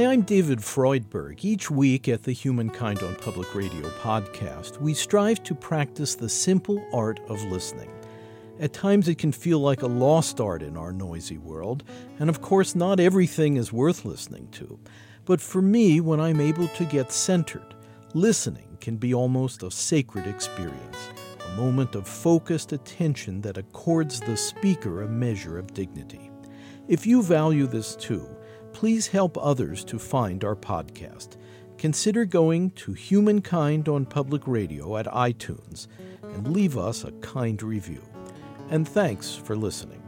Hi, 0.00 0.06
I'm 0.06 0.22
David 0.22 0.60
Freudberg. 0.60 1.44
Each 1.44 1.70
week 1.70 2.08
at 2.08 2.22
the 2.22 2.32
Humankind 2.32 3.02
on 3.02 3.14
Public 3.16 3.54
Radio 3.54 3.86
podcast, 4.00 4.80
we 4.80 4.94
strive 4.94 5.42
to 5.42 5.54
practice 5.54 6.14
the 6.14 6.26
simple 6.26 6.82
art 6.90 7.20
of 7.28 7.42
listening. 7.44 7.90
At 8.58 8.72
times, 8.72 9.08
it 9.08 9.18
can 9.18 9.30
feel 9.30 9.58
like 9.58 9.82
a 9.82 9.86
lost 9.86 10.40
art 10.40 10.62
in 10.62 10.78
our 10.78 10.90
noisy 10.90 11.36
world, 11.36 11.84
and 12.18 12.30
of 12.30 12.40
course, 12.40 12.74
not 12.74 12.98
everything 12.98 13.58
is 13.58 13.74
worth 13.74 14.06
listening 14.06 14.48
to. 14.52 14.80
But 15.26 15.42
for 15.42 15.60
me, 15.60 16.00
when 16.00 16.18
I'm 16.18 16.40
able 16.40 16.68
to 16.68 16.84
get 16.86 17.12
centered, 17.12 17.74
listening 18.14 18.78
can 18.80 18.96
be 18.96 19.12
almost 19.12 19.62
a 19.62 19.70
sacred 19.70 20.26
experience, 20.26 21.10
a 21.46 21.56
moment 21.56 21.94
of 21.94 22.08
focused 22.08 22.72
attention 22.72 23.42
that 23.42 23.58
accords 23.58 24.18
the 24.20 24.38
speaker 24.38 25.02
a 25.02 25.08
measure 25.08 25.58
of 25.58 25.74
dignity. 25.74 26.30
If 26.88 27.06
you 27.06 27.22
value 27.22 27.66
this 27.66 27.94
too, 27.96 28.26
please 28.72 29.06
help 29.08 29.36
others 29.38 29.84
to 29.84 29.98
find 29.98 30.44
our 30.44 30.56
podcast. 30.56 31.36
Consider 31.78 32.24
going 32.24 32.70
to 32.72 32.92
Humankind 32.92 33.88
on 33.88 34.04
Public 34.04 34.46
Radio 34.46 34.96
at 34.96 35.06
iTunes 35.06 35.86
and 36.22 36.52
leave 36.52 36.76
us 36.76 37.04
a 37.04 37.12
kind 37.12 37.62
review. 37.62 38.02
And 38.68 38.86
thanks 38.86 39.34
for 39.34 39.56
listening. 39.56 40.02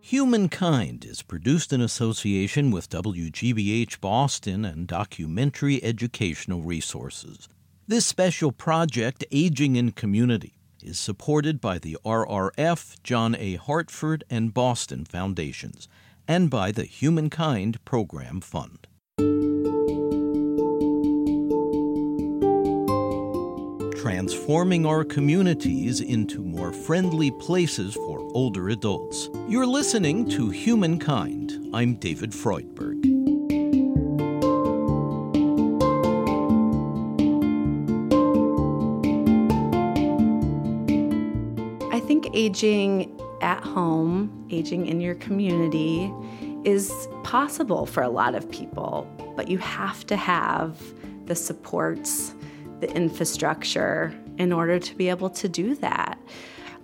Humankind 0.00 1.04
is 1.04 1.22
produced 1.22 1.72
in 1.72 1.80
association 1.80 2.70
with 2.70 2.88
WGBH 2.90 4.00
Boston 4.00 4.64
and 4.64 4.86
Documentary 4.86 5.82
Educational 5.82 6.62
Resources. 6.62 7.48
This 7.88 8.06
special 8.06 8.52
project, 8.52 9.24
Aging 9.32 9.74
in 9.74 9.90
Community, 9.90 10.55
is 10.86 10.98
supported 10.98 11.60
by 11.60 11.78
the 11.78 11.98
RRF, 12.04 13.02
John 13.02 13.34
A. 13.34 13.56
Hartford, 13.56 14.22
and 14.30 14.54
Boston 14.54 15.04
Foundations, 15.04 15.88
and 16.28 16.48
by 16.48 16.70
the 16.70 16.84
Humankind 16.84 17.84
Program 17.84 18.40
Fund. 18.40 18.86
Transforming 24.00 24.86
our 24.86 25.04
communities 25.04 26.00
into 26.00 26.40
more 26.40 26.72
friendly 26.72 27.32
places 27.32 27.94
for 27.94 28.20
older 28.34 28.68
adults. 28.68 29.28
You're 29.48 29.66
listening 29.66 30.28
to 30.30 30.50
Humankind. 30.50 31.70
I'm 31.74 31.96
David 31.96 32.30
Freudberg. 32.30 33.15
Aging 42.36 43.18
at 43.40 43.64
home, 43.64 44.46
aging 44.50 44.86
in 44.86 45.00
your 45.00 45.14
community 45.16 46.12
is 46.64 47.08
possible 47.24 47.86
for 47.86 48.02
a 48.02 48.08
lot 48.08 48.34
of 48.34 48.48
people, 48.50 49.08
but 49.34 49.48
you 49.48 49.56
have 49.58 50.06
to 50.06 50.16
have 50.16 50.78
the 51.24 51.34
supports, 51.34 52.34
the 52.80 52.94
infrastructure 52.94 54.14
in 54.36 54.52
order 54.52 54.78
to 54.78 54.94
be 54.96 55.08
able 55.08 55.30
to 55.30 55.48
do 55.48 55.74
that. 55.76 56.18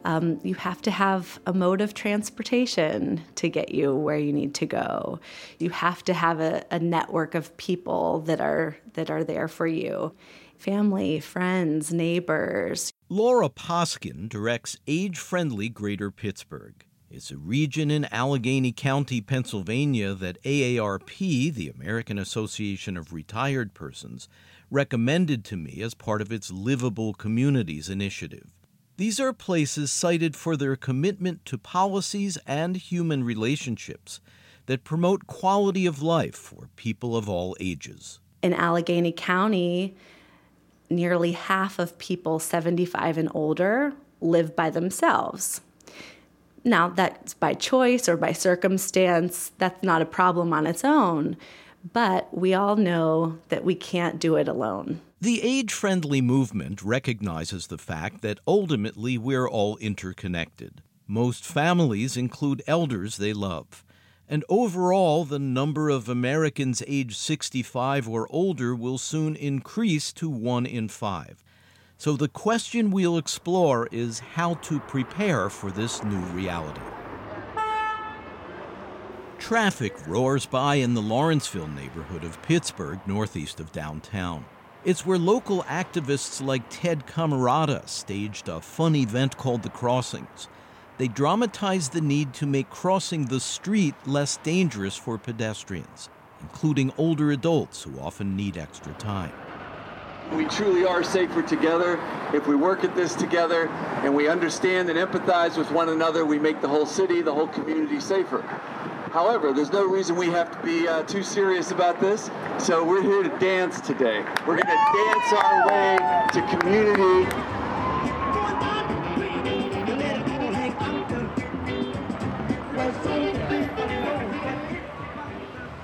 Um, 0.04 0.40
you 0.42 0.54
have 0.54 0.80
to 0.82 0.90
have 0.90 1.38
a 1.46 1.52
mode 1.52 1.80
of 1.80 1.92
transportation 1.94 3.20
to 3.36 3.48
get 3.48 3.72
you 3.74 3.94
where 3.94 4.16
you 4.16 4.32
need 4.32 4.54
to 4.54 4.66
go. 4.66 5.20
You 5.58 5.70
have 5.70 6.02
to 6.04 6.14
have 6.14 6.40
a, 6.40 6.64
a 6.70 6.78
network 6.78 7.34
of 7.34 7.56
people 7.56 8.20
that 8.20 8.40
are 8.40 8.76
that 8.94 9.10
are 9.10 9.22
there 9.22 9.48
for 9.48 9.66
you 9.66 10.12
family, 10.56 11.18
friends, 11.18 11.92
neighbors. 11.92 12.91
Laura 13.14 13.50
Poskin 13.50 14.26
directs 14.26 14.78
Age 14.86 15.18
Friendly 15.18 15.68
Greater 15.68 16.10
Pittsburgh. 16.10 16.82
It's 17.10 17.30
a 17.30 17.36
region 17.36 17.90
in 17.90 18.06
Allegheny 18.06 18.72
County, 18.72 19.20
Pennsylvania 19.20 20.14
that 20.14 20.42
AARP, 20.44 21.52
the 21.52 21.68
American 21.68 22.18
Association 22.18 22.96
of 22.96 23.12
Retired 23.12 23.74
Persons, 23.74 24.30
recommended 24.70 25.44
to 25.44 25.58
me 25.58 25.82
as 25.82 25.92
part 25.92 26.22
of 26.22 26.32
its 26.32 26.50
Livable 26.50 27.12
Communities 27.12 27.90
initiative. 27.90 28.50
These 28.96 29.20
are 29.20 29.34
places 29.34 29.92
cited 29.92 30.34
for 30.34 30.56
their 30.56 30.74
commitment 30.74 31.44
to 31.44 31.58
policies 31.58 32.38
and 32.46 32.76
human 32.76 33.24
relationships 33.24 34.22
that 34.64 34.84
promote 34.84 35.26
quality 35.26 35.84
of 35.84 36.00
life 36.00 36.36
for 36.36 36.70
people 36.76 37.14
of 37.14 37.28
all 37.28 37.54
ages. 37.60 38.20
In 38.42 38.54
Allegheny 38.54 39.12
County, 39.12 39.98
nearly 40.92 41.32
half 41.32 41.78
of 41.78 41.98
people 41.98 42.38
75 42.38 43.18
and 43.18 43.28
older 43.34 43.92
live 44.20 44.54
by 44.54 44.70
themselves. 44.70 45.60
Now, 46.64 46.88
that's 46.88 47.34
by 47.34 47.54
choice 47.54 48.08
or 48.08 48.16
by 48.16 48.32
circumstance, 48.32 49.50
that's 49.58 49.82
not 49.82 50.02
a 50.02 50.06
problem 50.06 50.52
on 50.52 50.66
its 50.66 50.84
own, 50.84 51.36
but 51.92 52.36
we 52.36 52.54
all 52.54 52.76
know 52.76 53.38
that 53.48 53.64
we 53.64 53.74
can't 53.74 54.20
do 54.20 54.36
it 54.36 54.46
alone. 54.46 55.00
The 55.20 55.42
age 55.42 55.72
friendly 55.72 56.20
movement 56.20 56.82
recognizes 56.82 57.66
the 57.66 57.78
fact 57.78 58.22
that 58.22 58.38
ultimately 58.46 59.18
we're 59.18 59.48
all 59.48 59.76
interconnected. 59.78 60.82
Most 61.08 61.44
families 61.44 62.16
include 62.16 62.62
elders 62.66 63.16
they 63.16 63.32
love 63.32 63.84
and 64.32 64.46
overall, 64.48 65.26
the 65.26 65.38
number 65.38 65.90
of 65.90 66.08
Americans 66.08 66.82
aged 66.86 67.18
65 67.18 68.08
or 68.08 68.26
older 68.30 68.74
will 68.74 68.96
soon 68.96 69.36
increase 69.36 70.10
to 70.14 70.30
one 70.30 70.64
in 70.64 70.88
five. 70.88 71.44
So, 71.98 72.16
the 72.16 72.28
question 72.28 72.90
we'll 72.90 73.18
explore 73.18 73.90
is 73.92 74.20
how 74.20 74.54
to 74.54 74.80
prepare 74.80 75.50
for 75.50 75.70
this 75.70 76.02
new 76.02 76.22
reality. 76.32 76.80
Traffic 79.38 79.94
roars 80.06 80.46
by 80.46 80.76
in 80.76 80.94
the 80.94 81.02
Lawrenceville 81.02 81.68
neighborhood 81.68 82.24
of 82.24 82.40
Pittsburgh, 82.40 83.00
northeast 83.06 83.60
of 83.60 83.70
downtown. 83.70 84.46
It's 84.82 85.04
where 85.04 85.18
local 85.18 85.62
activists 85.64 86.42
like 86.42 86.62
Ted 86.70 87.06
Camarada 87.06 87.86
staged 87.86 88.48
a 88.48 88.62
fun 88.62 88.96
event 88.96 89.36
called 89.36 89.62
The 89.62 89.68
Crossings 89.68 90.48
they 91.02 91.08
dramatized 91.08 91.94
the 91.94 92.00
need 92.00 92.32
to 92.32 92.46
make 92.46 92.70
crossing 92.70 93.26
the 93.26 93.40
street 93.40 93.92
less 94.06 94.36
dangerous 94.44 94.96
for 94.96 95.18
pedestrians, 95.18 96.08
including 96.40 96.92
older 96.96 97.32
adults 97.32 97.82
who 97.82 97.98
often 97.98 98.36
need 98.36 98.56
extra 98.56 98.92
time. 98.92 99.32
We 100.32 100.44
truly 100.44 100.84
are 100.84 101.02
safer 101.02 101.42
together. 101.42 101.98
If 102.32 102.46
we 102.46 102.54
work 102.54 102.84
at 102.84 102.94
this 102.94 103.16
together 103.16 103.66
and 104.04 104.14
we 104.14 104.28
understand 104.28 104.90
and 104.90 104.96
empathize 104.96 105.58
with 105.58 105.72
one 105.72 105.88
another, 105.88 106.24
we 106.24 106.38
make 106.38 106.60
the 106.60 106.68
whole 106.68 106.86
city, 106.86 107.20
the 107.20 107.34
whole 107.34 107.48
community 107.48 107.98
safer. 107.98 108.42
However, 109.10 109.52
there's 109.52 109.72
no 109.72 109.84
reason 109.84 110.14
we 110.14 110.28
have 110.28 110.52
to 110.52 110.64
be 110.64 110.86
uh, 110.86 111.02
too 111.02 111.24
serious 111.24 111.72
about 111.72 112.00
this, 112.00 112.30
so 112.58 112.84
we're 112.84 113.02
here 113.02 113.24
to 113.24 113.38
dance 113.40 113.80
today. 113.80 114.24
We're 114.46 114.56
going 114.56 114.68
to 114.68 114.82
dance 114.94 115.32
our 115.32 115.66
way 115.66 115.98
to 116.32 116.58
community 116.60 117.61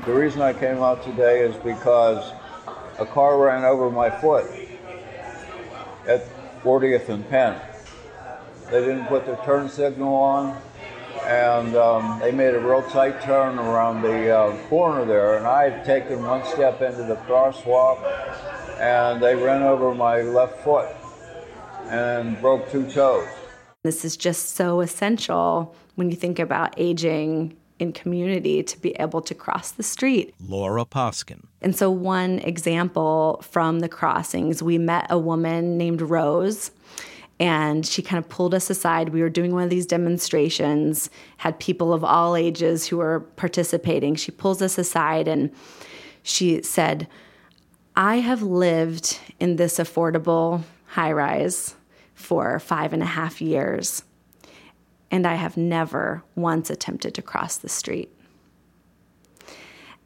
The 0.09 0.15
reason 0.15 0.41
I 0.41 0.55
came 0.55 0.79
out 0.79 1.05
today 1.05 1.41
is 1.41 1.55
because 1.57 2.33
a 2.99 3.05
car 3.05 3.39
ran 3.39 3.63
over 3.63 3.91
my 3.91 4.09
foot 4.09 4.47
at 6.07 6.25
40th 6.63 7.11
and 7.11 7.29
Penn. 7.29 7.61
They 8.71 8.81
didn't 8.81 9.05
put 9.05 9.27
the 9.27 9.37
turn 9.45 9.69
signal 9.69 10.15
on, 10.15 10.63
and 11.27 11.77
um, 11.77 12.21
they 12.21 12.33
made 12.33 12.55
a 12.55 12.59
real 12.59 12.81
tight 12.89 13.21
turn 13.21 13.59
around 13.59 14.01
the 14.01 14.35
uh, 14.35 14.57
corner 14.69 15.05
there. 15.05 15.37
And 15.37 15.47
I 15.47 15.69
had 15.69 15.85
taken 15.85 16.23
one 16.23 16.43
step 16.47 16.81
into 16.81 17.03
the 17.03 17.17
crosswalk, 17.29 18.03
and 18.81 19.23
they 19.23 19.35
ran 19.35 19.63
over 19.63 19.95
my 19.95 20.23
left 20.23 20.65
foot 20.65 20.89
and 21.91 22.41
broke 22.41 22.71
two 22.71 22.91
toes. 22.91 23.29
This 23.83 24.07
is 24.07 24.17
just 24.17 24.55
so 24.55 24.81
essential 24.81 25.77
when 25.97 26.09
you 26.11 26.17
think 26.17 26.39
about 26.39 26.73
aging 26.79 27.58
in 27.79 27.93
community 27.93 28.63
to 28.63 28.81
be 28.81 28.91
able 29.01 29.21
to 29.23 29.35
cross 29.35 29.71
the 29.71 29.83
street. 29.83 30.35
Laura 30.47 30.85
Poskin. 30.85 31.45
And 31.61 31.77
so, 31.77 31.91
one 31.91 32.39
example 32.41 33.41
from 33.43 33.81
the 33.81 33.89
crossings, 33.89 34.63
we 34.63 34.79
met 34.79 35.07
a 35.11 35.19
woman 35.19 35.77
named 35.77 36.03
Rose. 36.03 36.71
And 37.41 37.87
she 37.87 38.03
kind 38.03 38.19
of 38.19 38.29
pulled 38.29 38.53
us 38.53 38.69
aside. 38.69 39.11
We 39.11 39.23
were 39.23 39.29
doing 39.29 39.53
one 39.53 39.63
of 39.63 39.71
these 39.71 39.87
demonstrations, 39.87 41.09
had 41.37 41.61
people 41.61 41.93
of 41.93 42.03
all 42.03 42.35
ages 42.35 42.89
who 42.89 42.97
were 42.97 43.21
participating. 43.21 44.17
She 44.17 44.33
pulls 44.33 44.61
us 44.61 44.77
aside 44.77 45.29
and 45.29 45.53
she 46.25 46.63
said, 46.63 47.07
I 47.95 48.17
have 48.17 48.43
lived 48.43 49.21
in 49.39 49.55
this 49.55 49.79
affordable 49.79 50.65
high 50.87 51.13
rise 51.13 51.77
for 52.15 52.59
five 52.59 52.93
and 52.93 53.05
a 53.05 53.07
half 53.07 53.41
years 53.41 54.03
and 55.11 55.27
I 55.27 55.35
have 55.35 55.57
never 55.57 56.23
once 56.35 56.71
attempted 56.71 57.15
to 57.15 57.23
cross 57.23 57.57
the 57.57 57.69
street. 57.69 58.15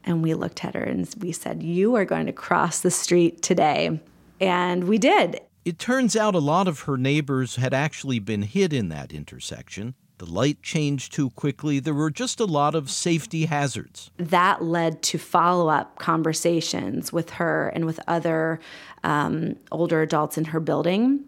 And 0.04 0.22
we 0.22 0.34
looked 0.34 0.64
at 0.64 0.74
her 0.74 0.82
and 0.82 1.08
we 1.20 1.32
said, 1.32 1.62
You 1.62 1.94
are 1.94 2.04
going 2.04 2.26
to 2.26 2.32
cross 2.32 2.80
the 2.80 2.90
street 2.90 3.42
today. 3.42 4.00
And 4.40 4.84
we 4.84 4.98
did. 4.98 5.40
It 5.64 5.78
turns 5.78 6.16
out 6.16 6.34
a 6.34 6.40
lot 6.40 6.66
of 6.66 6.80
her 6.80 6.96
neighbors 6.96 7.56
had 7.56 7.72
actually 7.72 8.18
been 8.18 8.42
hit 8.42 8.72
in 8.72 8.88
that 8.88 9.12
intersection. 9.12 9.94
The 10.18 10.26
light 10.26 10.62
changed 10.62 11.12
too 11.12 11.30
quickly. 11.30 11.78
There 11.78 11.94
were 11.94 12.10
just 12.10 12.40
a 12.40 12.44
lot 12.44 12.74
of 12.74 12.90
safety 12.90 13.46
hazards. 13.46 14.10
That 14.18 14.62
led 14.62 15.02
to 15.04 15.18
follow 15.18 15.68
up 15.68 15.98
conversations 15.98 17.12
with 17.12 17.30
her 17.30 17.68
and 17.68 17.84
with 17.84 18.00
other 18.08 18.60
um, 19.04 19.56
older 19.70 20.02
adults 20.02 20.36
in 20.36 20.46
her 20.46 20.60
building 20.60 21.24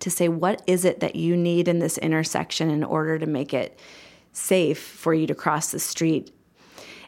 to 0.00 0.10
say, 0.10 0.28
what 0.28 0.62
is 0.66 0.84
it 0.84 1.00
that 1.00 1.16
you 1.16 1.36
need 1.36 1.68
in 1.68 1.78
this 1.78 1.98
intersection 1.98 2.70
in 2.70 2.84
order 2.84 3.18
to 3.18 3.26
make 3.26 3.52
it 3.52 3.78
safe 4.32 4.78
for 4.80 5.14
you 5.14 5.26
to 5.26 5.34
cross 5.34 5.70
the 5.70 5.78
street? 5.78 6.32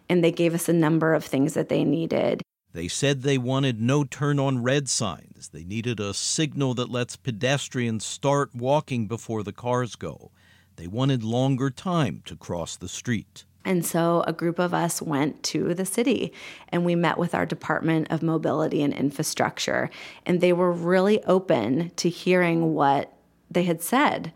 And 0.08 0.24
they 0.24 0.32
gave 0.32 0.54
us 0.54 0.68
a 0.68 0.72
number 0.72 1.14
of 1.14 1.24
things 1.24 1.54
that 1.54 1.68
they 1.68 1.84
needed. 1.84 2.42
They 2.72 2.88
said 2.88 3.22
they 3.22 3.38
wanted 3.38 3.80
no 3.80 4.04
turn 4.04 4.38
on 4.38 4.62
red 4.62 4.88
signs. 4.88 5.50
They 5.52 5.64
needed 5.64 5.98
a 5.98 6.14
signal 6.14 6.74
that 6.74 6.90
lets 6.90 7.16
pedestrians 7.16 8.04
start 8.04 8.54
walking 8.54 9.08
before 9.08 9.42
the 9.42 9.52
cars 9.52 9.96
go. 9.96 10.30
They 10.76 10.86
wanted 10.86 11.24
longer 11.24 11.70
time 11.70 12.22
to 12.26 12.36
cross 12.36 12.76
the 12.76 12.88
street. 12.88 13.44
And 13.64 13.84
so 13.84 14.24
a 14.26 14.32
group 14.32 14.58
of 14.58 14.72
us 14.72 15.02
went 15.02 15.42
to 15.44 15.74
the 15.74 15.84
city 15.84 16.32
and 16.70 16.84
we 16.84 16.94
met 16.94 17.18
with 17.18 17.34
our 17.34 17.44
Department 17.44 18.08
of 18.10 18.22
Mobility 18.22 18.82
and 18.82 18.94
Infrastructure. 18.94 19.90
And 20.24 20.40
they 20.40 20.52
were 20.52 20.72
really 20.72 21.22
open 21.24 21.90
to 21.96 22.08
hearing 22.08 22.74
what 22.74 23.12
they 23.50 23.64
had 23.64 23.82
said. 23.82 24.32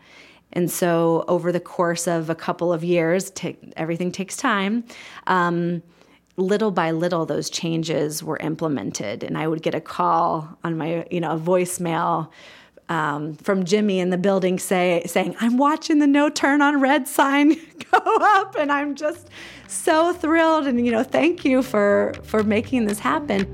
And 0.53 0.69
so, 0.71 1.25
over 1.27 1.51
the 1.51 1.59
course 1.59 2.07
of 2.07 2.29
a 2.29 2.35
couple 2.35 2.71
of 2.71 2.83
years, 2.83 3.31
everything 3.75 4.11
takes 4.11 4.37
time. 4.37 4.85
Um, 5.27 5.83
little 6.37 6.71
by 6.71 6.91
little, 6.91 7.25
those 7.25 7.49
changes 7.49 8.23
were 8.23 8.37
implemented. 8.37 9.23
And 9.23 9.37
I 9.37 9.47
would 9.47 9.61
get 9.61 9.75
a 9.75 9.81
call 9.81 10.57
on 10.63 10.77
my, 10.77 11.05
you 11.11 11.19
know, 11.19 11.31
a 11.31 11.39
voicemail 11.39 12.29
um, 12.89 13.35
from 13.35 13.63
Jimmy 13.63 13.99
in 13.99 14.09
the 14.09 14.17
building 14.17 14.59
say, 14.59 15.03
saying, 15.05 15.35
I'm 15.39 15.57
watching 15.57 15.99
the 15.99 16.07
no 16.07 16.29
turn 16.29 16.61
on 16.61 16.79
red 16.79 17.07
sign 17.07 17.55
go 17.91 17.99
up 18.21 18.55
and 18.57 18.71
I'm 18.71 18.95
just 18.95 19.29
so 19.67 20.13
thrilled 20.13 20.67
and 20.67 20.85
you 20.85 20.91
know 20.91 21.03
thank 21.03 21.43
you 21.43 21.63
for 21.63 22.13
for 22.23 22.43
making 22.43 22.85
this 22.85 22.99
happen. 22.99 23.45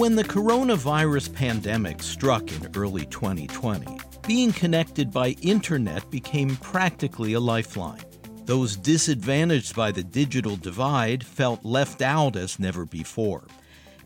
When 0.00 0.14
the 0.16 0.24
coronavirus 0.24 1.34
pandemic 1.34 2.02
struck 2.02 2.50
in 2.52 2.70
early 2.74 3.04
2020, 3.06 3.99
being 4.22 4.52
connected 4.52 5.10
by 5.10 5.30
internet 5.42 6.10
became 6.10 6.56
practically 6.56 7.34
a 7.34 7.40
lifeline. 7.40 8.04
Those 8.44 8.76
disadvantaged 8.76 9.76
by 9.76 9.92
the 9.92 10.02
digital 10.02 10.56
divide 10.56 11.24
felt 11.24 11.64
left 11.64 12.02
out 12.02 12.36
as 12.36 12.58
never 12.58 12.84
before. 12.84 13.44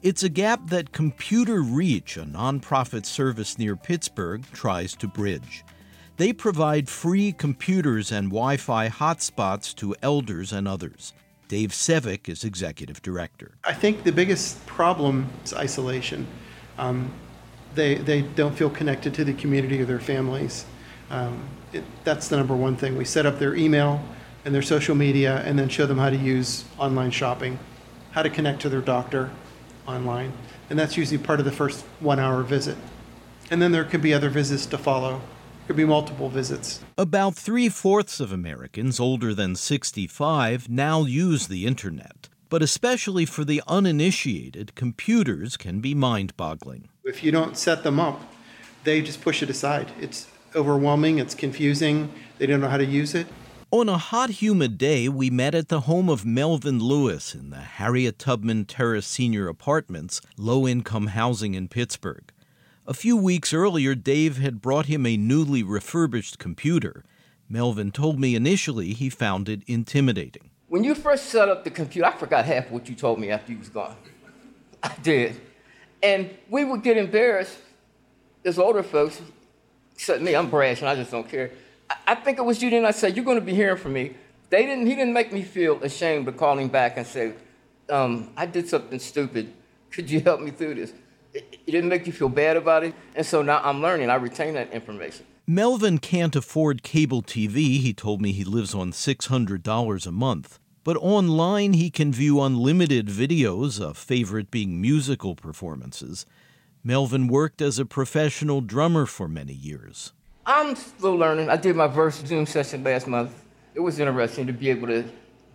It's 0.03 0.23
a 0.23 0.29
gap 0.29 0.69
that 0.69 0.93
Computer 0.93 1.63
Reach, 1.63 2.19
a 2.19 2.25
nonprofit 2.25 3.07
service 3.07 3.59
near 3.59 3.75
Pittsburgh, 3.75 4.45
tries 4.53 4.95
to 4.97 5.09
bridge. 5.09 5.65
They 6.17 6.33
provide 6.33 6.89
free 6.89 7.33
computers 7.33 8.13
and 8.13 8.29
Wi 8.29 8.59
Fi 8.59 8.89
hotspots 8.89 9.75
to 9.77 9.97
elders 10.03 10.53
and 10.53 10.69
others. 10.69 11.15
Dave 11.49 11.71
Sevick 11.71 12.29
is 12.29 12.45
executive 12.45 13.01
director. 13.03 13.53
I 13.65 13.73
think 13.73 14.05
the 14.05 14.13
biggest 14.13 14.65
problem 14.67 15.29
is 15.45 15.55
isolation. 15.55 16.27
Um, 16.79 17.11
they, 17.75 17.97
they 17.97 18.23
don't 18.23 18.55
feel 18.55 18.71
connected 18.71 19.15
to 19.15 19.25
the 19.25 19.35
community 19.35 19.81
or 19.81 19.85
their 19.85 20.01
families. 20.01 20.65
Um, 21.11 21.49
it, 21.73 21.85
that's 22.05 22.29
the 22.29 22.37
number 22.37 22.55
one 22.55 22.77
thing. 22.77 22.97
We 22.97 23.05
set 23.05 23.27
up 23.27 23.39
their 23.39 23.55
email 23.55 24.03
and 24.45 24.55
their 24.55 24.63
social 24.63 24.95
media 24.95 25.43
and 25.45 25.59
then 25.59 25.69
show 25.69 25.87
them 25.87 25.99
how 25.99 26.11
to 26.11 26.17
use 26.17 26.65
online 26.79 27.11
shopping, 27.11 27.59
how 28.13 28.23
to 28.23 28.31
connect 28.31 28.63
to 28.63 28.69
their 28.69 28.81
doctor 28.81 29.31
online. 29.87 30.33
And 30.71 30.79
that's 30.79 30.97
usually 30.97 31.19
part 31.19 31.41
of 31.41 31.45
the 31.45 31.53
first 31.53 31.85
one 32.01 32.19
hour 32.19 32.43
visit. 32.43 32.77
And 33.51 33.61
then 33.61 33.73
there 33.73 33.85
could 33.85 34.03
be 34.03 34.15
other 34.15 34.31
visits 34.31 34.67
to 34.67 34.79
follow. 34.79 35.21
Could 35.67 35.77
be 35.77 35.85
multiple 35.85 36.29
visits. 36.29 36.81
About 36.99 37.35
three 37.35 37.71
fourths 37.71 38.21
of 38.21 38.33
Americans 38.33 39.01
older 39.01 39.33
than 39.33 39.57
65 39.57 40.69
now 40.69 41.05
use 41.05 41.47
the 41.47 41.67
internet 41.67 42.29
but 42.55 42.63
especially 42.63 43.25
for 43.25 43.45
the 43.45 43.61
uninitiated, 43.67 44.77
computers 44.77 45.57
can 45.57 45.81
be 45.81 45.93
mind 45.93 46.37
boggling. 46.37 46.89
If 47.05 47.23
you 47.23 47.31
don't 47.31 47.55
set 47.59 47.83
them 47.83 48.01
up, 48.01 48.23
they 48.85 49.03
just 49.03 49.21
push 49.21 49.43
it 49.43 49.51
aside. 49.51 49.93
It's 50.01 50.27
overwhelming, 50.57 51.19
it's 51.19 51.35
confusing, 51.35 52.11
they 52.39 52.47
don't 52.47 52.63
know 52.63 52.69
how 52.69 52.79
to 52.79 52.85
use 52.85 53.15
it. 53.15 53.27
On 53.71 53.91
a 53.91 53.99
hot, 53.99 54.31
humid 54.31 54.79
day, 54.79 55.11
we 55.11 55.29
met 55.29 55.55
at 55.55 55.69
the 55.69 55.81
home 55.81 56.09
of 56.09 56.25
Melvin 56.25 56.79
Lewis 56.79 57.35
in 57.35 57.51
the 57.51 57.59
Harriet 57.59 58.19
Tubman 58.19 58.65
Terrace 58.65 59.07
Senior 59.07 59.49
Apartments, 59.49 60.23
low 60.39 60.67
income 60.67 61.09
housing 61.09 61.53
in 61.53 61.69
Pittsburgh. 61.69 62.33
A 62.87 62.95
few 62.95 63.19
weeks 63.19 63.53
earlier, 63.53 63.95
Dave 63.95 64.39
had 64.39 64.63
brought 64.63 64.87
him 64.87 65.05
a 65.05 65.19
newly 65.19 65.63
refurbished 65.63 66.39
computer. 66.39 67.05
Melvin 67.51 67.91
told 67.93 68.19
me 68.19 68.35
initially 68.35 68.95
he 68.95 69.11
found 69.11 69.51
it 69.51 69.63
intimidating. 69.67 70.49
When 70.69 70.85
you 70.85 70.95
first 70.95 71.27
set 71.27 71.51
up 71.51 71.65
the 71.65 71.71
computer, 71.71 72.09
I 72.09 72.13
forgot 72.13 72.47
half 72.47 72.71
what 72.71 72.89
you 72.89 72.95
told 72.95 73.19
me 73.19 73.31
after 73.31 73.53
you 73.53 73.59
was 73.59 73.69
gone. 73.69 73.97
I 74.83 74.95
did. 75.03 75.39
And 76.05 76.31
we 76.51 76.65
would 76.65 76.83
get 76.83 76.99
embarrassed 76.99 77.57
as 78.45 78.59
older 78.59 78.83
folks, 78.83 79.23
except 79.95 80.21
me, 80.21 80.37
I'm 80.37 80.51
brash 80.51 80.81
and 80.81 80.89
I 80.89 80.95
just 80.95 81.11
don't 81.11 81.27
care. 81.27 81.51
I, 82.07 82.15
think 82.15 82.37
it 82.37 82.43
was 82.43 82.63
you 82.63 82.69
then 82.69 82.85
I 82.85 82.91
said, 82.91 83.17
You're 83.17 83.25
gonna 83.25 83.41
be 83.41 83.55
hearing 83.55 83.79
from 83.79 83.95
me. 83.95 84.15
They 84.51 84.67
didn't 84.67 84.87
he 84.87 84.95
didn't 84.95 85.15
make 85.15 85.33
me 85.33 85.43
feel 85.43 85.83
ashamed 85.83 86.29
of 86.29 86.37
calling 86.37 86.69
back 86.69 86.99
and 86.99 87.07
say, 87.07 87.33
um, 87.89 88.31
I 88.37 88.47
did 88.47 88.69
something 88.69 88.99
stupid. 88.99 89.53
Could 89.91 90.11
you 90.11 90.21
help 90.21 90.41
me 90.41 90.51
through 90.51 90.75
this? 90.75 90.93
It, 91.33 91.59
it 91.67 91.71
didn't 91.71 91.89
make 91.89 92.07
you 92.07 92.13
feel 92.13 92.29
bad 92.29 92.57
about 92.57 92.85
it. 92.85 92.95
And 93.15 93.25
so 93.25 93.43
now 93.43 93.61
I'm 93.63 93.81
learning. 93.81 94.11
I 94.11 94.17
retain 94.17 94.55
that 94.55 94.73
information. 94.73 95.27
Melvin 95.47 95.99
can't 95.99 96.37
afford 96.37 96.83
cable 96.83 97.23
TV. 97.23 97.81
He 97.81 97.93
told 97.93 98.21
me 98.21 98.33
he 98.33 98.45
lives 98.45 98.75
on 98.75 98.93
$600 98.93 100.07
a 100.07 100.11
month. 100.11 100.59
But 100.85 100.99
online, 100.99 101.73
he 101.73 101.89
can 101.89 102.13
view 102.13 102.43
unlimited 102.43 103.07
videos, 103.07 103.81
a 103.81 103.95
favorite 103.95 104.51
being 104.51 104.83
musical 104.83 105.35
performances. 105.35 106.27
Melvin 106.85 107.27
worked 107.27 107.63
as 107.63 107.79
a 107.79 107.87
professional 107.87 108.61
drummer 108.61 109.07
for 109.07 109.27
many 109.27 109.55
years. 109.55 110.13
I'm 110.45 110.77
still 110.77 111.15
learning. 111.15 111.49
I 111.49 111.57
did 111.57 111.75
my 111.75 111.91
first 111.91 112.27
Zoom 112.27 112.45
session 112.45 112.85
last 112.85 113.07
month. 113.07 113.33
It 113.75 113.81
was 113.81 113.99
interesting 113.99 114.47
to 114.47 114.53
be 114.53 114.69
able 114.69 114.89
to 114.89 115.05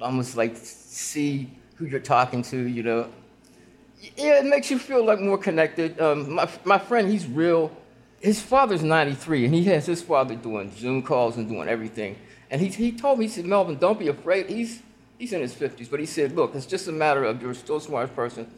almost 0.02 0.36
like 0.36 0.58
see 0.58 1.52
who 1.76 1.86
you're 1.86 2.00
talking 2.00 2.42
to, 2.44 2.58
you 2.58 2.82
know. 2.82 3.08
Yeah, 4.18 4.40
it 4.40 4.46
makes 4.46 4.72
you 4.72 4.80
feel 4.80 5.06
like 5.06 5.20
more 5.20 5.38
connected. 5.38 6.00
Um, 6.02 6.34
my, 6.34 6.50
my 6.64 6.80
friend, 6.80 7.08
he's 7.08 7.28
real. 7.28 7.72
His 8.20 8.42
father's 8.42 8.82
93, 8.82 9.46
and 9.46 9.54
he 9.54 9.66
has 9.66 9.86
his 9.86 10.02
father 10.02 10.34
doing 10.34 10.72
Zoom 10.76 11.04
calls 11.04 11.38
and 11.38 11.48
doing 11.48 11.70
everything. 11.70 12.16
And 12.50 12.60
he, 12.60 12.70
he 12.70 12.92
told 12.92 13.20
me, 13.20 13.26
he 13.26 13.32
said, 13.32 13.46
Melvin, 13.46 13.78
don't 13.78 14.00
be 14.00 14.08
afraid. 14.08 14.50
He's, 14.50 14.82
he's 15.20 15.34
in 15.34 15.42
his 15.42 15.54
50s, 15.54 15.92
but 15.92 16.00
he 16.00 16.08
said, 16.08 16.36
look, 16.36 16.56
it's 16.56 16.66
just 16.66 16.88
a 16.88 16.92
matter 16.92 17.24
of 17.24 17.40
you're 17.42 17.54
still 17.54 17.78
a 17.78 17.82
smart 17.82 18.16
person. 18.16 18.50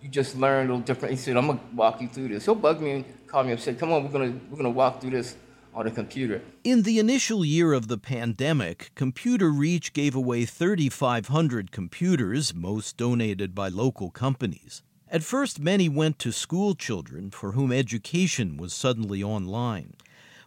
You 0.00 0.08
just 0.08 0.36
learn 0.36 0.66
a 0.66 0.68
little 0.68 0.80
different. 0.80 1.12
He 1.12 1.16
said, 1.16 1.36
I'm 1.36 1.46
gonna 1.46 1.60
walk 1.74 2.00
you 2.00 2.08
through 2.08 2.28
this. 2.28 2.44
He'll 2.44 2.54
bug 2.54 2.80
me 2.80 2.90
and 2.90 3.26
call 3.26 3.42
me 3.42 3.52
and 3.52 3.60
say, 3.60 3.74
come 3.74 3.90
on, 3.90 4.04
we're 4.04 4.10
gonna 4.10 4.38
we're 4.50 4.58
gonna 4.58 4.70
walk 4.70 5.00
through 5.00 5.10
this 5.10 5.34
on 5.74 5.86
a 5.86 5.90
computer. 5.90 6.42
In 6.62 6.82
the 6.82 6.98
initial 6.98 7.44
year 7.44 7.72
of 7.72 7.88
the 7.88 7.98
pandemic, 7.98 8.92
Computer 8.94 9.50
Reach 9.50 9.92
gave 9.92 10.14
away 10.14 10.44
3,500 10.44 11.72
computers, 11.72 12.54
most 12.54 12.96
donated 12.96 13.54
by 13.54 13.68
local 13.68 14.10
companies. 14.10 14.82
At 15.10 15.22
first, 15.22 15.58
many 15.58 15.88
went 15.88 16.18
to 16.20 16.32
school 16.32 16.74
children 16.74 17.30
for 17.30 17.52
whom 17.52 17.72
education 17.72 18.56
was 18.56 18.72
suddenly 18.72 19.22
online. 19.22 19.94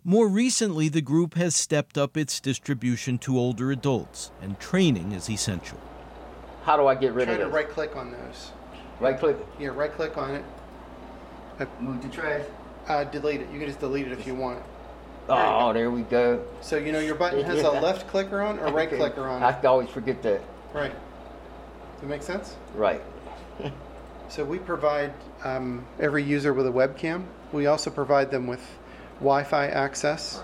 More 0.10 0.30
recently, 0.30 0.88
the 0.88 1.02
group 1.02 1.34
has 1.34 1.54
stepped 1.54 1.98
up 1.98 2.16
its 2.16 2.40
distribution 2.40 3.18
to 3.18 3.38
older 3.38 3.74
adults, 3.74 4.32
and 4.42 4.58
training 4.58 5.12
is 5.12 5.30
essential. 5.30 5.78
How 6.64 6.78
do 6.78 6.88
I 6.88 6.96
get 6.96 7.12
rid 7.12 7.28
of 7.28 7.36
it? 7.36 7.38
Try 7.40 7.44
of 7.44 7.52
to 7.52 7.54
right 7.54 7.70
click 7.70 7.98
on 7.98 8.14
those. 8.14 8.52
Right 9.02 9.20
click. 9.20 9.36
Yeah, 9.60 9.68
right 9.76 9.92
click 9.92 10.18
on 10.18 10.36
it. 10.36 10.46
Move 11.82 12.02
to 12.04 12.08
trash. 12.08 12.46
Uh, 12.88 13.04
delete 13.04 13.42
it. 13.42 13.50
You 13.52 13.60
can 13.60 13.68
just 13.68 13.82
delete 13.82 14.08
it 14.08 14.14
if 14.14 14.26
you 14.26 14.34
want. 14.34 14.64
Oh, 15.28 15.74
there 15.74 15.92
we 15.92 16.04
go. 16.04 16.42
So 16.62 16.78
you 16.78 16.94
know 16.94 17.00
your 17.00 17.16
button 17.16 17.44
has 17.44 17.62
a 17.64 17.72
left 17.82 18.08
clicker 18.08 18.42
on 18.42 18.60
or 18.60 18.72
right 18.72 18.88
Okay. 18.88 18.96
clicker 18.96 19.28
on. 19.28 19.44
I 19.44 19.62
always 19.64 19.90
forget 19.90 20.24
that. 20.24 20.42
Right. 20.74 20.94
Does 20.94 22.02
that 22.04 22.08
make 22.08 22.24
sense? 22.24 22.56
Right. 22.76 23.02
So 24.30 24.46
we 24.46 24.58
provide 24.58 25.14
um, 25.44 25.86
every 26.00 26.24
user 26.24 26.54
with 26.54 26.66
a 26.66 26.72
webcam. 26.72 27.26
We 27.52 27.66
also 27.68 27.90
provide 27.90 28.32
them 28.32 28.48
with 28.48 28.62
Wi-Fi 29.20 29.68
access. 29.68 30.42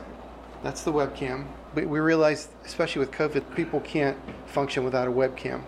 That's 0.64 0.82
the 0.84 0.92
webcam. 0.92 1.46
We, 1.76 1.86
we 1.86 2.00
realize, 2.00 2.48
especially 2.66 3.00
with 3.00 3.12
COVID, 3.12 3.56
people 3.56 3.80
can't 3.82 4.18
function 4.48 4.84
without 4.84 5.08
a 5.08 5.12
webcam. 5.12 5.64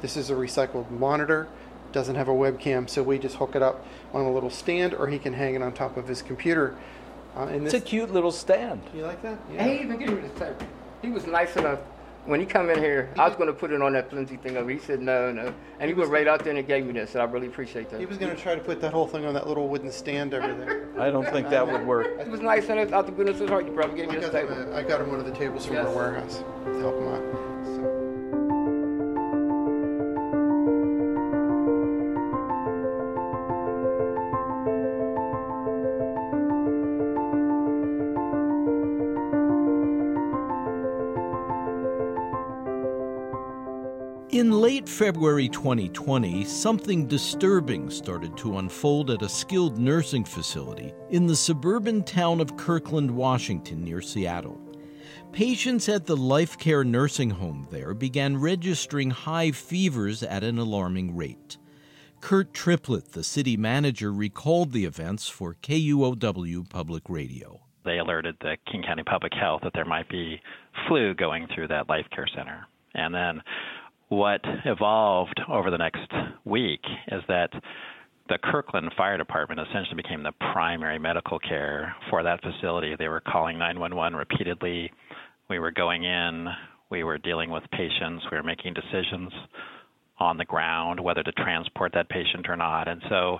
This 0.00 0.16
is 0.16 0.30
a 0.30 0.34
recycled 0.34 0.90
monitor, 0.90 1.48
doesn't 1.92 2.14
have 2.14 2.28
a 2.28 2.32
webcam, 2.32 2.88
so 2.88 3.02
we 3.02 3.18
just 3.18 3.36
hook 3.36 3.56
it 3.56 3.62
up 3.62 3.84
on 4.12 4.24
a 4.26 4.32
little 4.32 4.50
stand, 4.50 4.94
or 4.94 5.08
he 5.08 5.18
can 5.18 5.32
hang 5.32 5.54
it 5.54 5.62
on 5.62 5.72
top 5.72 5.96
of 5.96 6.06
his 6.06 6.22
computer. 6.22 6.76
Uh, 7.36 7.46
in 7.46 7.64
It's 7.64 7.74
a 7.74 7.80
cute 7.80 8.12
little 8.12 8.30
stand. 8.32 8.80
you 8.94 9.02
like 9.02 9.22
that? 9.22 9.38
And 9.56 9.70
he 9.70 9.80
even 9.80 9.98
gave 9.98 10.10
me 10.10 10.28
the 10.28 10.40
tape. 10.40 10.62
He 11.02 11.08
was 11.10 11.26
nice 11.26 11.56
enough 11.56 11.80
When 12.28 12.40
he 12.40 12.44
come 12.44 12.68
in 12.68 12.78
here, 12.78 13.08
I 13.18 13.26
was 13.26 13.36
going 13.36 13.46
to 13.46 13.54
put 13.54 13.72
it 13.72 13.80
on 13.80 13.94
that 13.94 14.10
flimsy 14.10 14.36
thing 14.36 14.58
over. 14.58 14.68
He 14.68 14.78
said 14.78 15.00
no, 15.00 15.32
no, 15.32 15.54
and 15.80 15.88
he 15.88 15.94
went 15.94 16.10
right 16.10 16.28
out 16.28 16.44
there 16.44 16.54
and 16.54 16.66
gave 16.66 16.84
me 16.84 16.92
this. 16.92 17.12
So 17.12 17.20
I 17.20 17.24
really 17.24 17.46
appreciate 17.46 17.88
that. 17.88 17.98
He 18.00 18.04
was 18.04 18.18
going 18.18 18.36
to 18.36 18.40
try 18.40 18.54
to 18.54 18.60
put 18.60 18.82
that 18.82 18.92
whole 18.92 19.06
thing 19.06 19.24
on 19.24 19.32
that 19.32 19.48
little 19.48 19.66
wooden 19.66 19.90
stand 19.90 20.34
over 20.34 20.46
there. 20.46 20.88
I 21.00 21.10
don't 21.10 21.24
think 21.30 21.48
that 21.48 21.66
would 21.66 21.86
work. 21.86 22.06
It 22.20 22.28
was 22.28 22.40
nice, 22.40 22.68
and 22.68 22.92
out 22.92 23.06
the 23.06 23.12
goodness 23.12 23.36
of 23.36 23.40
his 23.40 23.48
heart, 23.48 23.64
you 23.64 23.72
probably 23.72 23.96
gave 23.96 24.10
me 24.10 24.18
I 24.18 24.20
this 24.20 24.28
got, 24.28 24.42
table. 24.42 24.54
him, 24.56 24.74
I 24.74 24.82
got 24.82 25.00
him 25.00 25.08
one 25.10 25.20
of 25.20 25.24
the 25.24 25.32
tables 25.32 25.64
from 25.64 25.76
Yes. 25.76 25.86
our 25.86 25.94
warehouse 25.96 26.44
to 26.66 26.78
help 26.80 26.96
him 26.96 27.08
out. 27.08 27.57
Late 44.78 44.88
February 44.88 45.48
2020, 45.48 46.44
something 46.44 47.04
disturbing 47.08 47.90
started 47.90 48.36
to 48.36 48.58
unfold 48.58 49.10
at 49.10 49.22
a 49.22 49.28
skilled 49.28 49.76
nursing 49.76 50.24
facility 50.24 50.94
in 51.10 51.26
the 51.26 51.34
suburban 51.34 52.00
town 52.04 52.40
of 52.40 52.56
Kirkland, 52.56 53.10
Washington, 53.10 53.82
near 53.82 54.00
Seattle. 54.00 54.56
Patients 55.32 55.88
at 55.88 56.06
the 56.06 56.16
Life 56.16 56.56
Care 56.58 56.84
nursing 56.84 57.30
home 57.30 57.66
there 57.72 57.92
began 57.92 58.36
registering 58.36 59.10
high 59.10 59.50
fevers 59.50 60.22
at 60.22 60.44
an 60.44 60.58
alarming 60.58 61.16
rate. 61.16 61.58
Kurt 62.20 62.54
Triplett, 62.54 63.10
the 63.14 63.24
city 63.24 63.56
manager, 63.56 64.12
recalled 64.12 64.70
the 64.70 64.84
events 64.84 65.28
for 65.28 65.56
KUOW 65.60 66.68
Public 66.68 67.02
Radio. 67.08 67.62
They 67.84 67.98
alerted 67.98 68.36
the 68.40 68.56
King 68.70 68.84
County 68.84 69.02
Public 69.02 69.32
Health 69.34 69.62
that 69.64 69.72
there 69.74 69.84
might 69.84 70.08
be 70.08 70.40
flu 70.86 71.14
going 71.14 71.48
through 71.52 71.66
that 71.66 71.88
life 71.88 72.06
care 72.14 72.28
center. 72.32 72.64
And 72.94 73.12
then 73.12 73.42
what 74.08 74.40
evolved 74.64 75.40
over 75.48 75.70
the 75.70 75.78
next 75.78 76.10
week 76.44 76.80
is 77.12 77.22
that 77.28 77.50
the 78.28 78.38
Kirkland 78.42 78.92
Fire 78.96 79.16
Department 79.16 79.60
essentially 79.60 79.96
became 79.96 80.22
the 80.22 80.32
primary 80.52 80.98
medical 80.98 81.38
care 81.38 81.94
for 82.10 82.22
that 82.22 82.40
facility. 82.42 82.94
They 82.98 83.08
were 83.08 83.20
calling 83.20 83.58
911 83.58 84.16
repeatedly. 84.16 84.92
We 85.48 85.58
were 85.58 85.70
going 85.70 86.04
in, 86.04 86.46
we 86.90 87.04
were 87.04 87.18
dealing 87.18 87.50
with 87.50 87.62
patients, 87.72 88.24
we 88.30 88.36
were 88.36 88.42
making 88.42 88.74
decisions 88.74 89.32
on 90.18 90.36
the 90.36 90.44
ground 90.44 91.00
whether 91.00 91.22
to 91.22 91.32
transport 91.32 91.92
that 91.94 92.08
patient 92.08 92.48
or 92.48 92.56
not. 92.56 92.88
And 92.88 93.00
so 93.08 93.38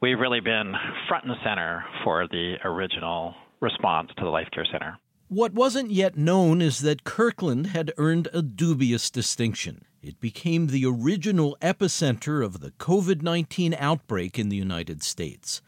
we've 0.00 0.18
really 0.18 0.40
been 0.40 0.74
front 1.08 1.24
and 1.24 1.36
center 1.44 1.84
for 2.04 2.26
the 2.28 2.56
original 2.64 3.34
response 3.60 4.10
to 4.18 4.24
the 4.24 4.30
Life 4.30 4.48
Care 4.52 4.66
Center. 4.70 4.98
What 5.28 5.54
wasn't 5.54 5.90
yet 5.90 6.16
known 6.16 6.60
is 6.60 6.80
that 6.80 7.04
Kirkland 7.04 7.68
had 7.68 7.92
earned 7.96 8.28
a 8.32 8.42
dubious 8.42 9.10
distinction. 9.10 9.85
It 10.02 10.20
became 10.20 10.68
the 10.68 10.86
original 10.86 11.56
epicenter 11.60 12.44
of 12.44 12.60
the 12.60 12.70
COVID 12.72 13.22
19 13.22 13.74
outbreak 13.78 14.38
in 14.38 14.48
the 14.48 14.56
United 14.56 15.02
States. 15.02 15.62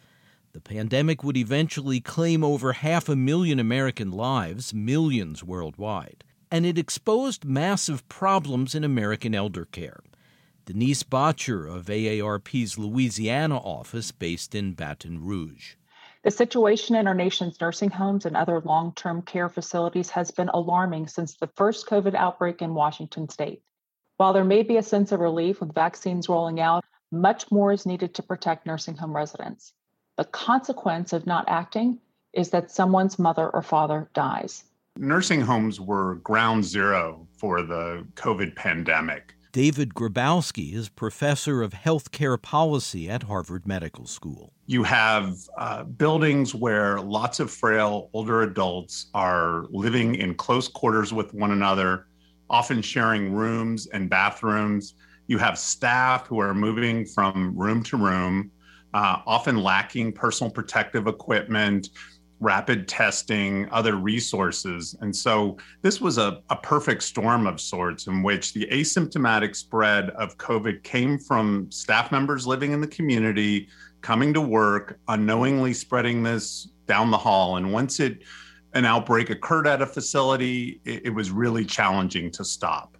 The 0.52 0.61
pandemic 0.61 1.23
would 1.23 1.37
eventually 1.37 2.00
claim 2.00 2.42
over 2.42 2.73
half 2.73 3.08
a 3.08 3.16
million 3.16 3.58
American 3.58 4.11
lives, 4.11 4.75
millions 4.75 5.44
worldwide, 5.44 6.25
and 6.50 6.66
it 6.66 6.78
exposed 6.78 7.44
massive 7.44 8.08
problems 8.08 8.75
in 8.75 8.85
American 8.85 9.35
elder 9.35 9.64
care. 9.64 10.00
Denise 10.64 11.02
Bottcher 11.02 11.66
of 11.66 11.87
AARP's 11.87 12.78
Louisiana 12.78 13.56
office, 13.56 14.12
based 14.12 14.54
in 14.54 14.75
Baton 14.75 15.25
Rouge. 15.25 15.76
The 16.25 16.30
situation 16.30 16.94
in 16.94 17.06
our 17.06 17.14
nation's 17.14 17.61
nursing 17.61 17.90
homes 17.90 18.26
and 18.26 18.37
other 18.37 18.61
long 18.61 18.92
term 18.94 19.23
care 19.23 19.49
facilities 19.49 20.11
has 20.11 20.30
been 20.30 20.50
alarming 20.50 21.06
since 21.06 21.35
the 21.35 21.47
first 21.47 21.87
COVID 21.87 22.14
outbreak 22.14 22.61
in 22.61 22.75
Washington 22.75 23.28
state. 23.28 23.62
While 24.18 24.32
there 24.32 24.44
may 24.44 24.64
be 24.64 24.76
a 24.76 24.82
sense 24.82 25.12
of 25.12 25.20
relief 25.20 25.60
with 25.60 25.72
vaccines 25.72 26.28
rolling 26.28 26.58
out, 26.58 26.84
much 27.12 27.48
more 27.52 27.72
is 27.72 27.87
needed 27.87 28.14
to 28.16 28.22
protect 28.25 28.66
nursing 28.66 28.96
home 28.96 29.14
residents. 29.14 29.72
The 30.16 30.25
consequence 30.25 31.12
of 31.12 31.25
not 31.25 31.44
acting 31.48 32.00
is 32.32 32.50
that 32.50 32.72
someone's 32.72 33.20
mother 33.20 33.48
or 33.48 33.62
father 33.62 34.10
dies. 34.14 34.64
Nursing 34.96 35.40
homes 35.40 35.80
were 35.80 36.16
ground 36.16 36.64
zero 36.64 37.28
for 37.38 37.62
the 37.62 38.04
COVID 38.16 38.56
pandemic. 38.56 39.34
David 39.52 39.94
Grabowski 39.94 40.75
is 40.75 40.88
professor 40.88 41.62
of 41.62 41.72
healthcare 41.72 42.42
policy 42.42 43.08
at 43.08 43.22
Harvard 43.22 43.68
Medical 43.68 44.06
School. 44.06 44.52
You 44.66 44.82
have 44.82 45.38
uh, 45.56 45.84
buildings 45.84 46.56
where 46.56 47.00
lots 47.00 47.38
of 47.38 47.52
frail 47.52 48.10
older 48.12 48.42
adults 48.42 49.06
are 49.14 49.66
living 49.70 50.16
in 50.16 50.34
close 50.34 50.66
quarters 50.66 51.12
with 51.12 51.32
one 51.32 51.52
another, 51.52 52.07
often 52.50 52.83
sharing 52.83 53.33
rooms 53.33 53.87
and 53.88 54.09
bathrooms. 54.09 54.95
You 55.26 55.38
have 55.38 55.59
staff 55.59 56.26
who 56.26 56.38
are 56.38 56.55
moving 56.55 57.05
from 57.05 57.57
room 57.57 57.83
to 57.85 57.97
room, 57.97 58.50
uh, 58.95 59.19
often 59.26 59.62
lacking 59.62 60.12
personal 60.12 60.50
protective 60.50 61.07
equipment, 61.07 61.90
rapid 62.40 62.87
testing, 62.87 63.69
other 63.71 63.97
resources. 63.97 64.97
And 65.00 65.14
so 65.14 65.59
this 65.83 66.00
was 66.00 66.19
a, 66.19 66.40
a 66.50 66.57
perfect 66.57 67.02
storm 67.02 67.47
of 67.47 67.61
sorts 67.61 68.07
in 68.07 68.23
which 68.23 68.52
the 68.52 68.67
asymptomatic 68.71 69.57
spread 69.57 70.11
of 70.11 70.38
COVID 70.38 70.83
came 70.83 71.19
from 71.19 71.71
staff 71.71 72.12
members 72.12 72.47
living 72.47 72.73
in 72.73 72.81
the 72.81 72.87
community, 72.87 73.69
coming 74.00 74.33
to 74.35 74.40
work, 74.40 75.00
unknowingly 75.09 75.75
spreading 75.75 76.23
this 76.23 76.69
down 76.87 77.11
the 77.11 77.19
hall. 77.19 77.57
And 77.57 77.73
once 77.73 78.00
it 78.00 78.23
an 78.75 78.84
outbreak 78.84 79.30
occurred 79.30 79.66
at 79.66 79.82
a 79.82 79.87
facility, 79.87 80.80
it, 80.84 81.06
it 81.06 81.10
was 81.10 81.30
really 81.30 81.64
challenging 81.64 82.30
to 82.32 82.44
stop. 82.44 82.96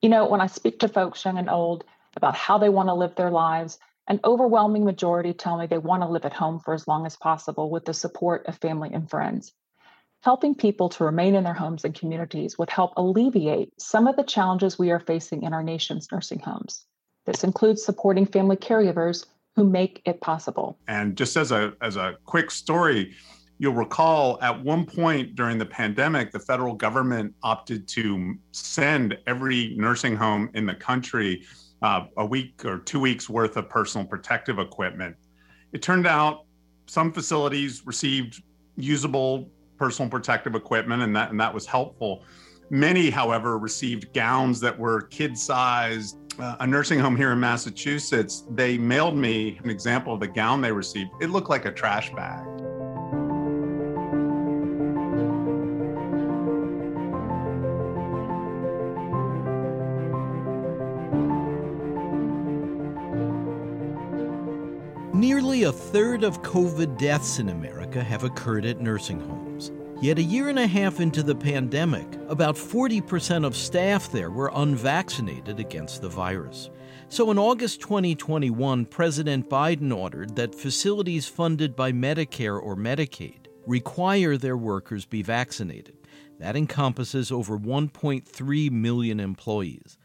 You 0.00 0.08
know, 0.08 0.26
when 0.26 0.40
I 0.40 0.46
speak 0.46 0.80
to 0.80 0.88
folks 0.88 1.24
young 1.24 1.38
and 1.38 1.48
old 1.48 1.84
about 2.16 2.34
how 2.34 2.58
they 2.58 2.68
want 2.68 2.88
to 2.88 2.94
live 2.94 3.14
their 3.14 3.30
lives, 3.30 3.78
an 4.08 4.20
overwhelming 4.24 4.84
majority 4.84 5.32
tell 5.32 5.56
me 5.56 5.66
they 5.66 5.78
want 5.78 6.02
to 6.02 6.08
live 6.08 6.24
at 6.24 6.32
home 6.32 6.58
for 6.58 6.74
as 6.74 6.88
long 6.88 7.06
as 7.06 7.16
possible 7.16 7.70
with 7.70 7.84
the 7.84 7.94
support 7.94 8.46
of 8.46 8.58
family 8.58 8.90
and 8.92 9.08
friends. 9.08 9.52
Helping 10.22 10.54
people 10.54 10.88
to 10.88 11.04
remain 11.04 11.34
in 11.34 11.44
their 11.44 11.54
homes 11.54 11.84
and 11.84 11.94
communities 11.94 12.58
would 12.58 12.70
help 12.70 12.92
alleviate 12.96 13.72
some 13.80 14.06
of 14.06 14.16
the 14.16 14.22
challenges 14.22 14.78
we 14.78 14.90
are 14.90 15.00
facing 15.00 15.42
in 15.42 15.52
our 15.52 15.62
nation's 15.62 16.10
nursing 16.12 16.38
homes. 16.40 16.84
This 17.26 17.44
includes 17.44 17.84
supporting 17.84 18.26
family 18.26 18.56
caregivers 18.56 19.26
who 19.54 19.64
make 19.64 20.00
it 20.04 20.20
possible. 20.20 20.78
And 20.88 21.16
just 21.16 21.36
as 21.36 21.52
a 21.52 21.74
as 21.80 21.96
a 21.96 22.16
quick 22.24 22.50
story, 22.50 23.14
you'll 23.58 23.74
recall 23.74 24.38
at 24.42 24.62
one 24.62 24.84
point 24.84 25.34
during 25.34 25.58
the 25.58 25.66
pandemic, 25.66 26.32
the 26.32 26.38
federal 26.38 26.74
government 26.74 27.34
opted 27.42 27.86
to 27.88 28.34
send 28.52 29.16
every 29.26 29.74
nursing 29.76 30.16
home 30.16 30.50
in 30.54 30.66
the 30.66 30.74
country 30.74 31.44
uh, 31.82 32.06
a 32.16 32.26
week 32.26 32.64
or 32.64 32.78
two 32.78 33.00
weeks 33.00 33.28
worth 33.28 33.56
of 33.56 33.68
personal 33.68 34.06
protective 34.06 34.58
equipment. 34.58 35.16
It 35.72 35.82
turned 35.82 36.06
out 36.06 36.44
some 36.86 37.12
facilities 37.12 37.86
received 37.86 38.42
usable 38.76 39.50
personal 39.78 40.08
protective 40.08 40.54
equipment, 40.54 41.02
and 41.02 41.14
that 41.16 41.30
and 41.30 41.40
that 41.40 41.52
was 41.52 41.66
helpful. 41.66 42.24
Many, 42.70 43.10
however, 43.10 43.58
received 43.58 44.12
gowns 44.14 44.60
that 44.60 44.78
were 44.78 45.02
kid 45.02 45.36
sized. 45.36 46.18
Uh, 46.38 46.56
a 46.60 46.66
nursing 46.66 46.98
home 46.98 47.14
here 47.14 47.32
in 47.32 47.40
Massachusetts, 47.40 48.44
they 48.50 48.78
mailed 48.78 49.16
me 49.16 49.60
an 49.62 49.68
example 49.68 50.14
of 50.14 50.20
the 50.20 50.28
gown 50.28 50.62
they 50.62 50.72
received. 50.72 51.10
It 51.20 51.28
looked 51.28 51.50
like 51.50 51.66
a 51.66 51.72
trash 51.72 52.10
bag. 52.14 52.61
A 65.62 65.70
third 65.70 66.24
of 66.24 66.42
COVID 66.42 66.98
deaths 66.98 67.38
in 67.38 67.48
America 67.48 68.02
have 68.02 68.24
occurred 68.24 68.66
at 68.66 68.80
nursing 68.80 69.20
homes. 69.20 69.70
Yet 70.00 70.18
a 70.18 70.22
year 70.22 70.48
and 70.48 70.58
a 70.58 70.66
half 70.66 70.98
into 70.98 71.22
the 71.22 71.36
pandemic, 71.36 72.18
about 72.28 72.56
40% 72.56 73.46
of 73.46 73.56
staff 73.56 74.10
there 74.10 74.32
were 74.32 74.50
unvaccinated 74.56 75.60
against 75.60 76.02
the 76.02 76.08
virus. 76.08 76.68
So 77.08 77.30
in 77.30 77.38
August 77.38 77.80
2021, 77.80 78.86
President 78.86 79.48
Biden 79.48 79.96
ordered 79.96 80.34
that 80.34 80.52
facilities 80.52 81.28
funded 81.28 81.76
by 81.76 81.92
Medicare 81.92 82.60
or 82.60 82.74
Medicaid 82.74 83.46
require 83.64 84.36
their 84.36 84.56
workers 84.56 85.04
be 85.04 85.22
vaccinated. 85.22 85.94
That 86.40 86.56
encompasses 86.56 87.30
over 87.30 87.56
1.3 87.56 88.70
million 88.72 89.20
employees. 89.20 89.96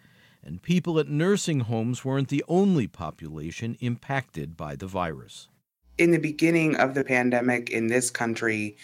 And 0.47 0.61
people 0.61 0.97
at 0.97 1.09
nursing 1.09 1.59
homes 1.59 2.05
weren't 2.05 2.29
the 2.29 2.45
only 2.47 2.87
population 2.87 3.75
impacted 3.81 4.55
by 4.55 4.77
the 4.77 4.87
virus. 4.87 5.49
In 5.97 6.11
the 6.11 6.19
beginning 6.19 6.77
of 6.77 6.93
the 6.93 7.03
pandemic 7.03 7.69
in 7.69 7.87
this 7.87 8.09
country, 8.09 8.77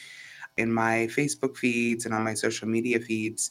in 0.58 0.74
my 0.74 1.08
Facebook 1.10 1.56
feeds 1.56 2.04
and 2.06 2.14
on 2.14 2.26
my 2.26 2.34
social 2.34 2.68
media 2.68 3.00
feeds, 3.00 3.50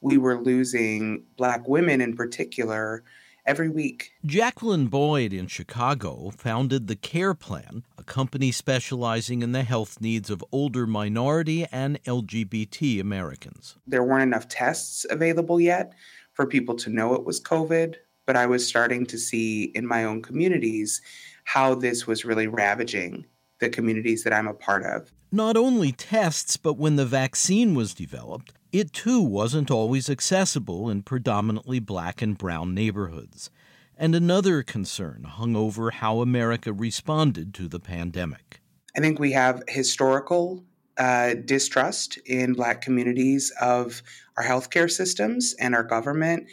we 0.00 0.16
were 0.16 0.40
losing 0.40 1.24
Black 1.36 1.68
women 1.68 2.00
in 2.00 2.16
particular 2.16 3.04
every 3.44 3.68
week. 3.68 4.12
Jacqueline 4.24 4.86
Boyd 4.86 5.34
in 5.34 5.46
Chicago 5.46 6.30
founded 6.30 6.86
the 6.86 6.96
Care 6.96 7.34
Plan, 7.34 7.84
a 7.98 8.04
company 8.04 8.52
specializing 8.52 9.42
in 9.42 9.52
the 9.52 9.64
health 9.64 10.00
needs 10.00 10.30
of 10.30 10.42
older 10.50 10.86
minority 10.86 11.66
and 11.70 12.02
LGBT 12.04 13.00
Americans. 13.02 13.76
There 13.86 14.04
weren't 14.04 14.22
enough 14.22 14.48
tests 14.48 15.04
available 15.10 15.60
yet 15.60 15.92
for 16.40 16.46
people 16.46 16.74
to 16.74 16.88
know 16.88 17.12
it 17.12 17.26
was 17.26 17.38
COVID, 17.38 17.96
but 18.24 18.34
I 18.34 18.46
was 18.46 18.66
starting 18.66 19.04
to 19.04 19.18
see 19.18 19.64
in 19.74 19.86
my 19.86 20.04
own 20.04 20.22
communities 20.22 21.02
how 21.44 21.74
this 21.74 22.06
was 22.06 22.24
really 22.24 22.46
ravaging 22.46 23.26
the 23.58 23.68
communities 23.68 24.24
that 24.24 24.32
I'm 24.32 24.48
a 24.48 24.54
part 24.54 24.86
of. 24.86 25.12
Not 25.30 25.58
only 25.58 25.92
tests, 25.92 26.56
but 26.56 26.78
when 26.78 26.96
the 26.96 27.04
vaccine 27.04 27.74
was 27.74 27.92
developed, 27.92 28.54
it 28.72 28.94
too 28.94 29.20
wasn't 29.20 29.70
always 29.70 30.08
accessible 30.08 30.88
in 30.88 31.02
predominantly 31.02 31.78
black 31.78 32.22
and 32.22 32.38
brown 32.38 32.72
neighborhoods. 32.72 33.50
And 33.98 34.14
another 34.14 34.62
concern 34.62 35.24
hung 35.24 35.54
over 35.54 35.90
how 35.90 36.22
America 36.22 36.72
responded 36.72 37.52
to 37.52 37.68
the 37.68 37.80
pandemic. 37.80 38.62
I 38.96 39.00
think 39.00 39.18
we 39.18 39.32
have 39.32 39.62
historical 39.68 40.64
uh, 41.00 41.32
distrust 41.46 42.18
in 42.26 42.52
Black 42.52 42.82
communities 42.82 43.50
of 43.58 44.02
our 44.36 44.44
healthcare 44.44 44.90
systems 44.90 45.54
and 45.58 45.74
our 45.74 45.82
government, 45.82 46.46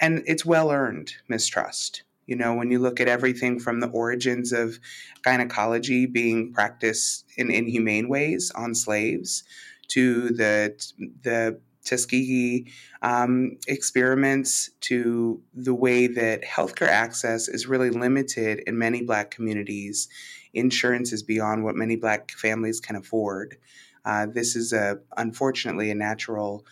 and 0.00 0.24
it's 0.26 0.44
well 0.44 0.72
earned 0.72 1.14
mistrust. 1.28 2.02
You 2.26 2.34
know, 2.34 2.54
when 2.54 2.72
you 2.72 2.80
look 2.80 3.00
at 3.00 3.06
everything 3.06 3.60
from 3.60 3.78
the 3.78 3.86
origins 3.88 4.52
of 4.52 4.80
gynecology 5.22 6.06
being 6.06 6.52
practiced 6.52 7.24
in 7.36 7.52
inhumane 7.52 8.08
ways 8.08 8.50
on 8.56 8.74
slaves 8.74 9.44
to 9.88 10.30
the 10.30 10.74
the 11.22 11.60
Tuskegee 11.84 12.72
um, 13.02 13.58
experiments 13.68 14.70
to 14.80 15.40
the 15.52 15.74
way 15.74 16.08
that 16.08 16.42
healthcare 16.42 16.88
access 16.88 17.46
is 17.46 17.68
really 17.68 17.90
limited 17.90 18.60
in 18.66 18.76
many 18.76 19.02
Black 19.02 19.30
communities. 19.30 20.08
Insurance 20.52 21.12
is 21.12 21.22
beyond 21.22 21.62
what 21.62 21.76
many 21.76 21.94
Black 21.94 22.32
families 22.32 22.80
can 22.80 22.96
afford. 22.96 23.56
Uh, 24.04 24.26
this 24.26 24.56
is 24.56 24.72
a 24.72 24.98
unfortunately 25.16 25.90
a 25.90 25.94
natural 25.94 26.64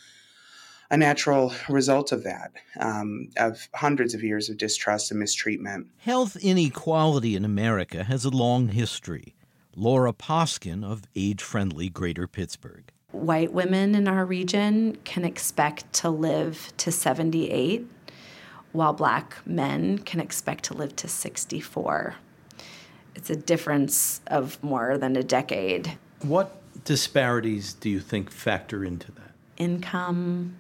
a 0.90 0.96
natural 0.96 1.54
result 1.70 2.12
of 2.12 2.22
that, 2.24 2.52
um, 2.78 3.30
of 3.38 3.66
hundreds 3.74 4.12
of 4.12 4.22
years 4.22 4.50
of 4.50 4.58
distrust 4.58 5.10
and 5.10 5.18
mistreatment. 5.18 5.86
Health 5.96 6.36
inequality 6.36 7.34
in 7.34 7.46
America 7.46 8.04
has 8.04 8.26
a 8.26 8.30
long 8.30 8.68
history. 8.68 9.34
Laura 9.74 10.12
Poskin 10.12 10.84
of 10.84 11.04
Age 11.16 11.42
Friendly 11.42 11.88
Greater 11.88 12.28
Pittsburgh. 12.28 12.92
White 13.12 13.54
women 13.54 13.94
in 13.94 14.06
our 14.06 14.26
region 14.26 14.98
can 15.04 15.24
expect 15.24 15.90
to 15.94 16.10
live 16.10 16.72
to 16.76 16.92
78, 16.92 17.86
while 18.72 18.92
black 18.92 19.38
men 19.46 19.98
can 19.98 20.20
expect 20.20 20.64
to 20.64 20.74
live 20.74 20.94
to 20.96 21.08
64. 21.08 22.16
It's 23.14 23.30
a 23.30 23.36
difference 23.36 24.20
of 24.26 24.62
more 24.62 24.98
than 24.98 25.16
a 25.16 25.22
decade. 25.22 25.96
What 26.20 26.61
disparities 26.84 27.74
do 27.74 27.88
you 27.88 28.00
think 28.00 28.30
factor 28.30 28.84
into 28.84 29.12
that? 29.12 29.32
Income, 29.56 30.56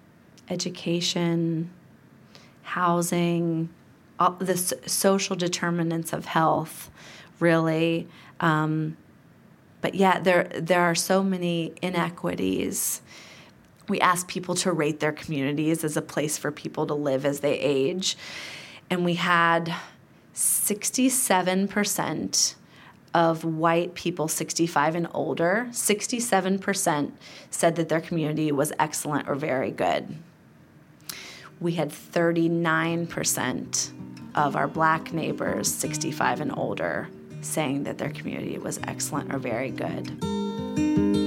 education, 0.48 1.70
housing, 2.62 3.68
all 4.18 4.32
the 4.32 4.56
social 4.56 5.36
determinants 5.36 6.12
of 6.12 6.26
health, 6.26 6.90
really. 7.40 8.06
Um, 8.40 8.96
but 9.80 9.94
yeah, 9.94 10.20
there 10.20 10.44
there 10.54 10.82
are 10.82 10.94
so 10.94 11.22
many 11.22 11.74
inequities. 11.82 13.02
We 13.88 14.00
ask 14.00 14.28
people 14.28 14.54
to 14.56 14.72
rate 14.72 15.00
their 15.00 15.12
communities 15.12 15.82
as 15.82 15.96
a 15.96 16.02
place 16.02 16.38
for 16.38 16.52
people 16.52 16.86
to 16.86 16.94
live 16.94 17.26
as 17.26 17.40
they 17.40 17.58
age, 17.58 18.16
and 18.88 19.04
we 19.04 19.14
had 19.14 19.74
sixty-seven 20.32 21.68
percent 21.68 22.54
of 23.14 23.44
white 23.44 23.94
people 23.94 24.28
65 24.28 24.94
and 24.94 25.08
older, 25.12 25.66
67% 25.70 27.12
said 27.50 27.76
that 27.76 27.88
their 27.88 28.00
community 28.00 28.52
was 28.52 28.72
excellent 28.78 29.28
or 29.28 29.34
very 29.34 29.70
good 29.70 30.16
we 31.62 31.72
had 31.72 31.90
39% 31.90 33.92
of 34.34 34.56
our 34.56 34.66
black 34.66 35.12
neighbors, 35.12 35.72
65 35.72 36.40
and 36.40 36.52
older, 36.56 37.08
saying 37.40 37.84
that 37.84 37.98
their 37.98 38.10
community 38.10 38.58
was 38.58 38.80
excellent 38.84 39.32
or 39.32 39.38
very 39.38 39.70
good. 39.70 41.21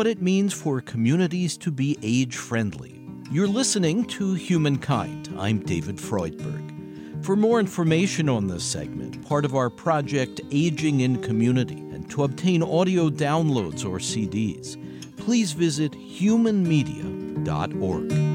What 0.00 0.06
it 0.06 0.22
means 0.22 0.54
for 0.54 0.80
communities 0.80 1.58
to 1.58 1.70
be 1.70 1.98
age 2.02 2.34
friendly 2.34 2.98
you're 3.30 3.46
listening 3.46 4.06
to 4.06 4.32
Humankind. 4.32 5.28
I'm 5.38 5.58
David 5.58 5.98
Freudberg. 5.98 7.22
For 7.22 7.36
more 7.36 7.60
information 7.60 8.30
on 8.30 8.46
this 8.46 8.64
segment, 8.64 9.22
part 9.28 9.44
of 9.44 9.54
our 9.54 9.68
project 9.68 10.40
Aging 10.50 11.00
in 11.00 11.22
Community, 11.22 11.78
and 11.78 12.10
to 12.12 12.24
obtain 12.24 12.62
audio 12.62 13.10
downloads 13.10 13.84
or 13.84 13.98
CDs, 13.98 14.78
please 15.18 15.52
visit 15.52 15.92
humanmedia.org. 15.92 18.29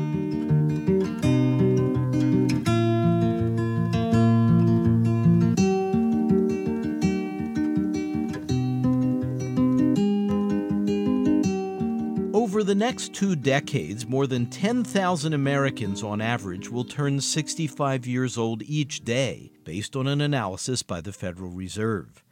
next 12.85 13.15
two 13.15 13.35
decades, 13.35 14.05
more 14.05 14.27
than 14.27 14.45
10,000 14.45 15.33
Americans 15.33 16.03
on 16.03 16.21
average 16.21 16.69
will 16.69 16.83
turn 16.83 17.19
65 17.19 18.05
years 18.05 18.37
old 18.37 18.61
each 18.61 19.03
day, 19.03 19.51
based 19.63 19.95
on 19.95 20.05
an 20.05 20.21
analysis 20.21 20.83
by 20.83 21.01
the 21.01 21.11
Federal 21.11 21.49
Reserve. 21.49 22.23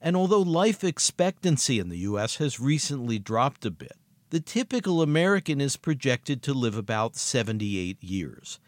And 0.00 0.14
although 0.14 0.42
life 0.42 0.84
expectancy 0.84 1.80
in 1.80 1.88
the 1.88 1.98
U.S. 2.10 2.36
has 2.36 2.60
recently 2.60 3.18
dropped 3.18 3.66
a 3.66 3.70
bit, 3.72 3.96
the 4.30 4.38
typical 4.38 5.02
American 5.02 5.60
is 5.60 5.76
projected 5.76 6.40
to 6.44 6.54
live 6.54 6.76
about 6.76 7.16
78 7.16 8.00
years. 8.00 8.60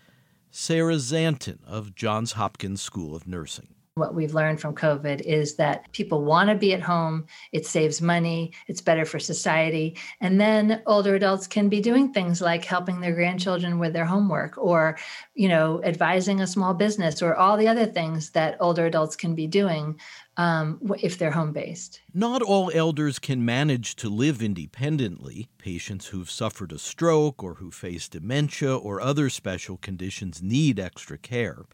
Sarah 0.50 0.96
Szanton 0.96 1.58
of 1.64 1.94
Johns 1.94 2.32
Hopkins 2.32 2.82
School 2.82 3.14
of 3.14 3.28
Nursing. 3.28 3.76
What 3.98 4.14
we've 4.14 4.34
learned 4.34 4.60
from 4.60 4.74
COVID 4.74 5.20
is 5.22 5.56
that 5.56 5.90
people 5.92 6.24
want 6.24 6.48
to 6.48 6.54
be 6.54 6.72
at 6.72 6.80
home. 6.80 7.26
It 7.52 7.66
saves 7.66 8.00
money. 8.00 8.52
It's 8.66 8.80
better 8.80 9.04
for 9.04 9.18
society. 9.18 9.96
And 10.20 10.40
then 10.40 10.82
older 10.86 11.14
adults 11.14 11.46
can 11.46 11.68
be 11.68 11.80
doing 11.80 12.12
things 12.12 12.40
like 12.40 12.64
helping 12.64 13.00
their 13.00 13.14
grandchildren 13.14 13.78
with 13.78 13.92
their 13.92 14.04
homework 14.04 14.56
or, 14.58 14.98
you 15.34 15.48
know, 15.48 15.82
advising 15.84 16.40
a 16.40 16.46
small 16.46 16.74
business 16.74 17.22
or 17.22 17.34
all 17.34 17.56
the 17.56 17.68
other 17.68 17.86
things 17.86 18.30
that 18.30 18.56
older 18.60 18.86
adults 18.86 19.16
can 19.16 19.34
be 19.34 19.46
doing 19.46 19.98
um, 20.38 20.80
if 21.02 21.18
they're 21.18 21.32
home 21.32 21.52
based. 21.52 22.00
Not 22.14 22.42
all 22.42 22.70
elders 22.72 23.18
can 23.18 23.44
manage 23.44 23.96
to 23.96 24.08
live 24.08 24.40
independently. 24.40 25.48
Patients 25.58 26.06
who've 26.06 26.30
suffered 26.30 26.72
a 26.72 26.78
stroke 26.78 27.42
or 27.42 27.54
who 27.54 27.70
face 27.70 28.08
dementia 28.08 28.76
or 28.76 29.00
other 29.00 29.28
special 29.28 29.76
conditions 29.76 30.40
need 30.40 30.78
extra 30.78 31.18
care 31.18 31.64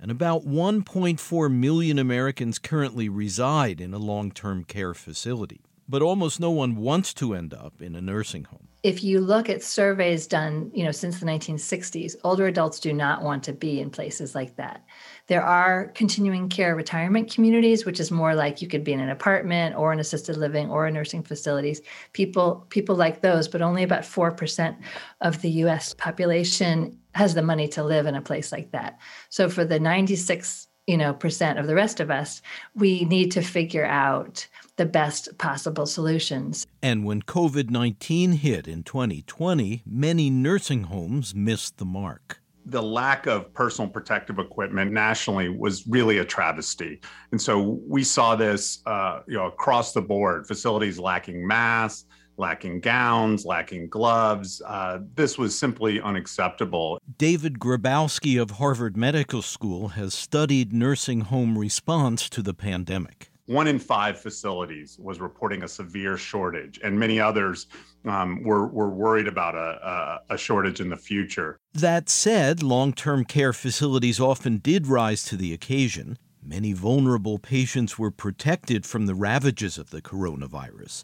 and 0.00 0.10
about 0.10 0.46
1.4 0.46 1.52
million 1.52 1.98
Americans 1.98 2.58
currently 2.58 3.08
reside 3.08 3.80
in 3.80 3.92
a 3.92 3.98
long 3.98 4.30
term 4.30 4.64
care 4.64 4.94
facility. 4.94 5.60
But 5.88 6.02
almost 6.02 6.38
no 6.38 6.52
one 6.52 6.76
wants 6.76 7.12
to 7.14 7.34
end 7.34 7.52
up 7.52 7.82
in 7.82 7.96
a 7.96 8.00
nursing 8.00 8.44
home. 8.44 8.68
If 8.82 9.04
you 9.04 9.20
look 9.20 9.50
at 9.50 9.62
surveys 9.62 10.26
done, 10.26 10.70
you 10.72 10.84
know, 10.84 10.92
since 10.92 11.20
the 11.20 11.26
1960s, 11.26 12.14
older 12.24 12.46
adults 12.46 12.78
do 12.80 12.92
not 12.92 13.22
want 13.22 13.42
to 13.44 13.52
be 13.52 13.80
in 13.80 13.90
places 13.90 14.34
like 14.34 14.56
that. 14.56 14.86
There 15.26 15.42
are 15.42 15.88
continuing 15.88 16.48
care 16.48 16.74
retirement 16.74 17.30
communities, 17.30 17.84
which 17.84 18.00
is 18.00 18.10
more 18.10 18.34
like 18.34 18.62
you 18.62 18.68
could 18.68 18.84
be 18.84 18.92
in 18.92 19.00
an 19.00 19.10
apartment 19.10 19.76
or 19.76 19.92
an 19.92 19.98
assisted 19.98 20.36
living 20.36 20.70
or 20.70 20.86
a 20.86 20.92
nursing 20.92 21.22
facilities. 21.22 21.82
People 22.12 22.64
people 22.70 22.94
like 22.94 23.20
those, 23.20 23.48
but 23.48 23.60
only 23.60 23.82
about 23.82 24.02
4% 24.02 24.76
of 25.20 25.42
the 25.42 25.50
US 25.64 25.92
population 25.94 26.99
has 27.14 27.34
the 27.34 27.42
money 27.42 27.68
to 27.68 27.82
live 27.82 28.06
in 28.06 28.14
a 28.14 28.22
place 28.22 28.52
like 28.52 28.70
that. 28.72 28.98
So 29.28 29.48
for 29.48 29.64
the 29.64 29.80
96 29.80 30.68
you 30.86 30.96
know 30.96 31.12
percent 31.12 31.58
of 31.58 31.66
the 31.66 31.74
rest 31.74 32.00
of 32.00 32.10
us 32.10 32.40
we 32.74 33.04
need 33.04 33.30
to 33.30 33.42
figure 33.42 33.84
out 33.84 34.48
the 34.76 34.86
best 34.86 35.28
possible 35.36 35.84
solutions 35.84 36.66
and 36.82 37.04
when 37.04 37.20
covid-19 37.22 38.34
hit 38.34 38.66
in 38.66 38.82
2020 38.82 39.82
many 39.86 40.30
nursing 40.30 40.84
homes 40.84 41.34
missed 41.34 41.76
the 41.76 41.84
mark 41.84 42.40
the 42.66 42.82
lack 42.82 43.26
of 43.26 43.52
personal 43.54 43.90
protective 43.90 44.38
equipment 44.38 44.92
nationally 44.92 45.48
was 45.48 45.86
really 45.86 46.18
a 46.18 46.24
travesty. 46.24 47.00
And 47.32 47.40
so 47.40 47.80
we 47.88 48.04
saw 48.04 48.36
this, 48.36 48.80
uh, 48.86 49.20
you 49.26 49.34
know, 49.34 49.46
across 49.46 49.92
the 49.92 50.02
board, 50.02 50.46
facilities 50.46 50.98
lacking 50.98 51.46
masks, 51.46 52.04
lacking 52.40 52.80
gowns, 52.80 53.44
lacking 53.44 53.88
gloves. 53.88 54.60
Uh, 54.66 54.98
this 55.14 55.38
was 55.38 55.56
simply 55.56 56.00
unacceptable. 56.00 56.98
David 57.18 57.60
Grabowski 57.60 58.40
of 58.40 58.52
Harvard 58.52 58.96
Medical 58.96 59.42
School 59.42 59.88
has 59.88 60.14
studied 60.14 60.72
nursing 60.72 61.20
home 61.20 61.56
response 61.56 62.28
to 62.30 62.42
the 62.42 62.54
pandemic. 62.54 63.30
one 63.50 63.66
in 63.66 63.80
five 63.80 64.16
facilities 64.18 64.96
was 65.00 65.20
reporting 65.20 65.64
a 65.64 65.68
severe 65.68 66.16
shortage, 66.16 66.78
and 66.84 66.96
many 66.96 67.18
others 67.18 67.66
um, 68.04 68.42
were, 68.44 68.68
were 68.68 68.90
worried 68.90 69.26
about 69.26 69.56
a, 69.56 70.20
a, 70.28 70.34
a 70.34 70.38
shortage 70.38 70.80
in 70.80 70.88
the 70.88 70.96
future. 70.96 71.58
That 71.74 72.08
said, 72.08 72.62
long 72.62 72.92
term 72.92 73.24
care 73.24 73.52
facilities 73.52 74.20
often 74.20 74.58
did 74.58 74.86
rise 74.86 75.24
to 75.24 75.36
the 75.36 75.52
occasion. 75.52 76.16
Many 76.42 76.72
vulnerable 76.72 77.38
patients 77.38 77.98
were 77.98 78.12
protected 78.12 78.86
from 78.86 79.06
the 79.06 79.16
ravages 79.16 79.78
of 79.78 79.90
the 79.90 80.00
coronavirus, 80.00 81.02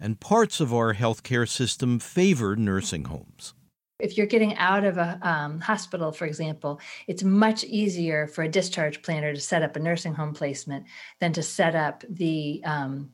and 0.00 0.20
parts 0.20 0.60
of 0.60 0.72
our 0.72 0.94
healthcare 0.94 1.48
system 1.48 1.98
favor 1.98 2.56
nursing 2.56 3.04
homes. 3.04 3.54
If 4.00 4.16
you're 4.16 4.26
getting 4.26 4.56
out 4.56 4.84
of 4.84 4.96
a 4.96 5.18
um, 5.22 5.60
hospital, 5.60 6.12
for 6.12 6.24
example, 6.24 6.80
it's 7.08 7.24
much 7.24 7.64
easier 7.64 8.28
for 8.28 8.44
a 8.44 8.48
discharge 8.48 9.02
planner 9.02 9.34
to 9.34 9.40
set 9.40 9.62
up 9.62 9.74
a 9.74 9.80
nursing 9.80 10.14
home 10.14 10.34
placement 10.34 10.86
than 11.20 11.32
to 11.32 11.42
set 11.42 11.74
up 11.74 12.04
the 12.08 12.62
um, 12.64 13.10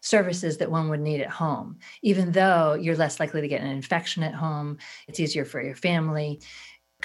services 0.00 0.58
that 0.58 0.70
one 0.70 0.88
would 0.88 1.00
need 1.00 1.20
at 1.20 1.30
home. 1.30 1.78
Even 2.02 2.30
though 2.32 2.74
you're 2.74 2.96
less 2.96 3.18
likely 3.18 3.40
to 3.40 3.48
get 3.48 3.62
an 3.62 3.68
infection 3.68 4.22
at 4.22 4.34
home, 4.34 4.78
it's 5.08 5.18
easier 5.18 5.44
for 5.44 5.60
your 5.60 5.74
family. 5.74 6.40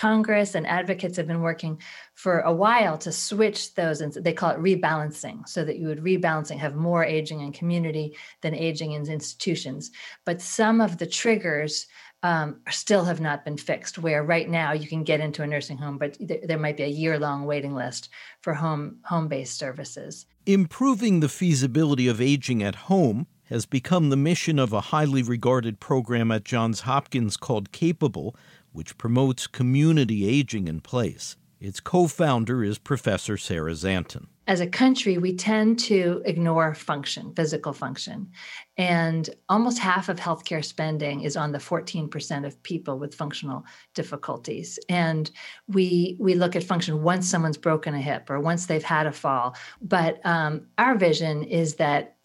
Congress 0.04 0.54
and 0.54 0.68
advocates 0.68 1.16
have 1.16 1.28
been 1.28 1.40
working 1.40 1.80
for 2.14 2.42
a 2.42 2.52
while 2.52 2.98
to 2.98 3.10
switch 3.10 3.74
those, 3.76 4.02
and 4.02 4.12
they 4.16 4.34
call 4.34 4.50
it 4.50 4.60
rebalancing, 4.60 5.48
so 5.48 5.64
that 5.64 5.78
you 5.80 5.88
would 5.88 6.04
rebalancing, 6.04 6.58
have 6.58 6.76
more 6.76 7.06
aging 7.06 7.40
in 7.40 7.54
community 7.54 8.14
than 8.42 8.54
aging 8.54 8.92
in 8.92 9.10
institutions. 9.10 9.92
But 10.26 10.42
some 10.42 10.82
of 10.82 10.98
the 10.98 11.08
triggers 11.08 11.88
um, 12.22 12.60
still 12.70 13.06
have 13.06 13.22
not 13.22 13.46
been 13.46 13.56
fixed. 13.56 13.98
Where 13.98 14.24
right 14.24 14.50
now 14.50 14.74
you 14.74 14.90
can 14.90 15.06
get 15.06 15.22
into 15.22 15.42
a 15.42 15.48
nursing 15.48 15.78
home, 15.78 15.98
but 15.98 16.16
th- 16.16 16.44
there 16.50 16.60
might 16.60 16.76
be 16.76 16.84
a 16.84 16.88
year-long 16.88 17.46
waiting 17.46 17.74
list 17.74 18.10
for 18.42 18.54
home 18.54 18.98
home-based 19.06 19.58
services. 19.58 20.26
Improving 20.46 21.22
the 21.22 21.30
feasibility 21.30 22.10
of 22.10 22.20
aging 22.20 22.62
at 22.62 22.76
home 22.92 23.28
has 23.46 23.66
become 23.66 24.10
the 24.10 24.18
mission 24.18 24.60
of 24.60 24.74
a 24.74 24.82
highly 24.82 25.24
regarded 25.24 25.80
program 25.80 26.32
at 26.32 26.44
Johns 26.44 26.82
Hopkins 26.82 27.38
called 27.38 27.72
Capable, 27.72 28.36
which 28.74 28.98
promotes 28.98 29.48
community 29.48 30.28
aging 30.28 30.68
in 30.68 30.82
place. 30.82 31.38
Its 31.60 31.80
co 31.80 32.08
founder 32.08 32.62
is 32.62 32.78
Professor 32.78 33.38
Sarah 33.38 33.72
Szanton. 33.72 34.28
As 34.46 34.60
a 34.60 34.68
country, 34.68 35.18
we 35.18 35.34
tend 35.34 35.80
to 35.80 36.22
ignore 36.26 36.76
function, 36.76 37.34
physical 37.34 37.72
function. 37.72 38.30
And 38.76 39.30
almost 39.48 39.80
half 39.80 40.10
of 40.10 40.20
healthcare 40.20 40.66
spending 40.66 41.22
is 41.22 41.38
on 41.38 41.54
the 41.54 41.60
14% 41.60 42.46
of 42.46 42.62
people 42.64 43.00
with 43.00 43.16
functional 43.16 43.64
difficulties. 43.94 44.78
And 44.90 45.32
we, 45.70 46.18
we 46.20 46.36
look 46.36 46.58
at 46.58 46.64
function 46.66 47.04
once 47.04 47.30
someone's 47.30 47.58
broken 47.58 47.94
a 47.94 48.02
hip 48.02 48.30
or 48.30 48.42
once 48.42 48.66
they've 48.66 48.84
had 48.84 49.08
a 49.08 49.14
fall. 49.14 49.56
But 49.82 50.20
um, 50.26 50.68
our 50.78 50.96
vision 50.96 51.44
is 51.44 51.76
that 51.76 52.18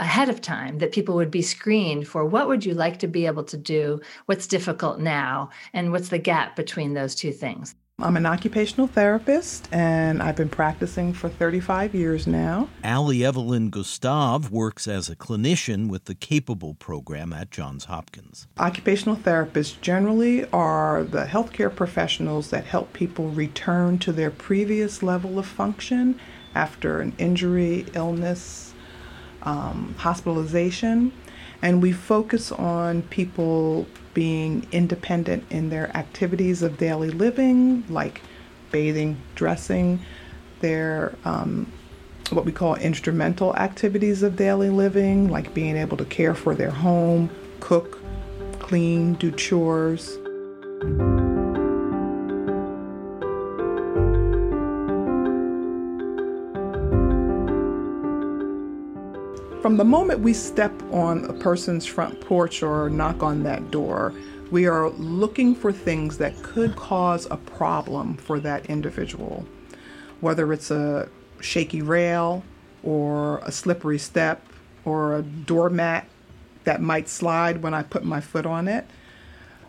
ahead 0.00 0.28
of 0.28 0.40
time 0.40 0.78
that 0.78 0.92
people 0.92 1.14
would 1.14 1.30
be 1.30 1.42
screened 1.42 2.08
for 2.08 2.24
what 2.24 2.48
would 2.48 2.64
you 2.64 2.74
like 2.74 2.98
to 2.98 3.06
be 3.06 3.26
able 3.26 3.44
to 3.44 3.56
do 3.56 4.00
what's 4.26 4.46
difficult 4.46 4.98
now 4.98 5.50
and 5.72 5.92
what's 5.92 6.08
the 6.08 6.18
gap 6.18 6.56
between 6.56 6.94
those 6.94 7.14
two 7.14 7.32
things 7.32 7.74
I'm 8.02 8.16
an 8.16 8.24
occupational 8.24 8.86
therapist 8.86 9.68
and 9.72 10.22
I've 10.22 10.36
been 10.36 10.48
practicing 10.48 11.12
for 11.12 11.28
35 11.28 11.94
years 11.94 12.26
now. 12.26 12.70
Allie 12.82 13.22
Evelyn 13.24 13.68
Gustav 13.68 14.50
works 14.50 14.88
as 14.88 15.10
a 15.10 15.16
clinician 15.16 15.90
with 15.90 16.06
the 16.06 16.14
Capable 16.14 16.72
program 16.72 17.34
at 17.34 17.50
Johns 17.50 17.84
Hopkins. 17.84 18.46
Occupational 18.58 19.16
therapists 19.16 19.78
generally 19.82 20.46
are 20.50 21.04
the 21.04 21.26
healthcare 21.26 21.74
professionals 21.74 22.48
that 22.48 22.64
help 22.64 22.94
people 22.94 23.28
return 23.28 23.98
to 23.98 24.12
their 24.12 24.30
previous 24.30 25.02
level 25.02 25.38
of 25.38 25.44
function 25.44 26.18
after 26.54 27.00
an 27.00 27.12
injury, 27.18 27.84
illness, 27.92 28.69
um, 29.42 29.94
hospitalization. 29.98 31.12
And 31.62 31.82
we 31.82 31.92
focus 31.92 32.52
on 32.52 33.02
people 33.02 33.86
being 34.14 34.66
independent 34.72 35.44
in 35.50 35.70
their 35.70 35.94
activities 35.96 36.62
of 36.62 36.78
daily 36.78 37.10
living, 37.10 37.84
like 37.88 38.22
bathing, 38.70 39.20
dressing, 39.34 40.00
their 40.60 41.14
um, 41.24 41.70
what 42.30 42.44
we 42.44 42.52
call 42.52 42.76
instrumental 42.76 43.54
activities 43.56 44.22
of 44.22 44.36
daily 44.36 44.70
living, 44.70 45.28
like 45.28 45.52
being 45.52 45.76
able 45.76 45.96
to 45.96 46.04
care 46.04 46.34
for 46.34 46.54
their 46.54 46.70
home, 46.70 47.28
cook, 47.60 47.98
clean, 48.60 49.14
do 49.14 49.30
chores. 49.32 50.18
From 59.62 59.76
the 59.76 59.84
moment 59.84 60.20
we 60.20 60.32
step 60.32 60.72
on 60.90 61.26
a 61.26 61.34
person's 61.34 61.84
front 61.84 62.18
porch 62.22 62.62
or 62.62 62.88
knock 62.88 63.22
on 63.22 63.42
that 63.42 63.70
door, 63.70 64.14
we 64.50 64.66
are 64.66 64.88
looking 64.88 65.54
for 65.54 65.70
things 65.70 66.16
that 66.16 66.34
could 66.42 66.76
cause 66.76 67.26
a 67.30 67.36
problem 67.36 68.16
for 68.16 68.40
that 68.40 68.64
individual. 68.66 69.44
Whether 70.20 70.50
it's 70.54 70.70
a 70.70 71.10
shaky 71.40 71.82
rail 71.82 72.42
or 72.82 73.40
a 73.40 73.52
slippery 73.52 73.98
step 73.98 74.42
or 74.86 75.16
a 75.16 75.22
doormat 75.22 76.08
that 76.64 76.80
might 76.80 77.10
slide 77.10 77.62
when 77.62 77.74
I 77.74 77.82
put 77.82 78.02
my 78.02 78.22
foot 78.22 78.46
on 78.46 78.66
it. 78.66 78.86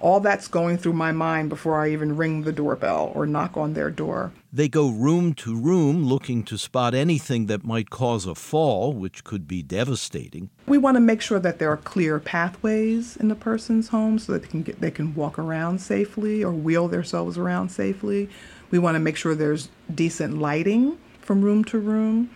All 0.02 0.20
that's 0.20 0.48
going 0.48 0.80
through 0.80 0.94
my 0.94 1.12
mind 1.12 1.50
before 1.50 1.80
I 1.80 1.92
even 1.92 2.18
ring 2.18 2.42
the 2.42 2.52
doorbell 2.52 3.12
or 3.14 3.28
knock 3.28 3.56
on 3.56 3.74
their 3.74 3.92
door. 3.92 4.34
They 4.52 4.68
go 4.68 4.90
room 4.90 5.36
to 5.36 5.56
room 5.56 6.04
looking 6.04 6.44
to 6.46 6.58
spot 6.58 6.96
anything 6.96 7.46
that 7.46 7.64
might 7.64 7.92
cause 7.92 8.26
a 8.26 8.34
fall, 8.34 8.94
which 8.94 9.24
could 9.24 9.48
be 9.48 9.62
devastating. 9.62 10.50
We 10.66 10.80
want 10.80 10.96
to 10.96 11.02
make 11.02 11.22
sure 11.22 11.40
that 11.40 11.60
there 11.60 11.72
are 11.72 11.78
clear 11.78 12.20
pathways 12.20 13.16
in 13.16 13.28
the 13.28 13.36
person's 13.36 13.90
home 13.90 14.18
so 14.18 14.34
that 14.34 14.42
they 14.42 14.48
can 14.48 14.64
get 14.64 14.82
they 14.82 14.92
can 14.92 15.14
walk 15.14 15.38
around 15.38 15.80
safely 15.80 16.44
or 16.44 16.52
wheel 16.52 16.88
themselves 16.88 17.38
around 17.38 17.70
safely. 17.70 18.28
We 18.72 18.80
want 18.80 18.96
to 18.96 19.00
make 19.00 19.18
sure 19.18 19.36
there's 19.36 19.70
decent 19.94 20.40
lighting 20.40 20.98
from 21.22 21.44
room 21.44 21.64
to 21.66 21.78
room. 21.78 22.32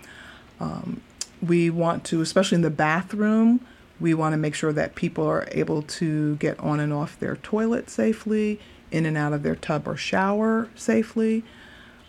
Um, 0.59 1.01
we 1.41 1.69
want 1.69 2.03
to, 2.05 2.21
especially 2.21 2.57
in 2.57 2.61
the 2.61 2.69
bathroom, 2.69 3.65
we 3.99 4.13
want 4.13 4.33
to 4.33 4.37
make 4.37 4.55
sure 4.55 4.73
that 4.73 4.95
people 4.95 5.25
are 5.25 5.47
able 5.51 5.81
to 5.81 6.35
get 6.37 6.59
on 6.59 6.79
and 6.79 6.91
off 6.91 7.19
their 7.19 7.37
toilet 7.37 7.89
safely, 7.89 8.59
in 8.91 9.05
and 9.05 9.17
out 9.17 9.33
of 9.33 9.43
their 9.43 9.55
tub 9.55 9.87
or 9.87 9.97
shower 9.97 10.69
safely. 10.75 11.43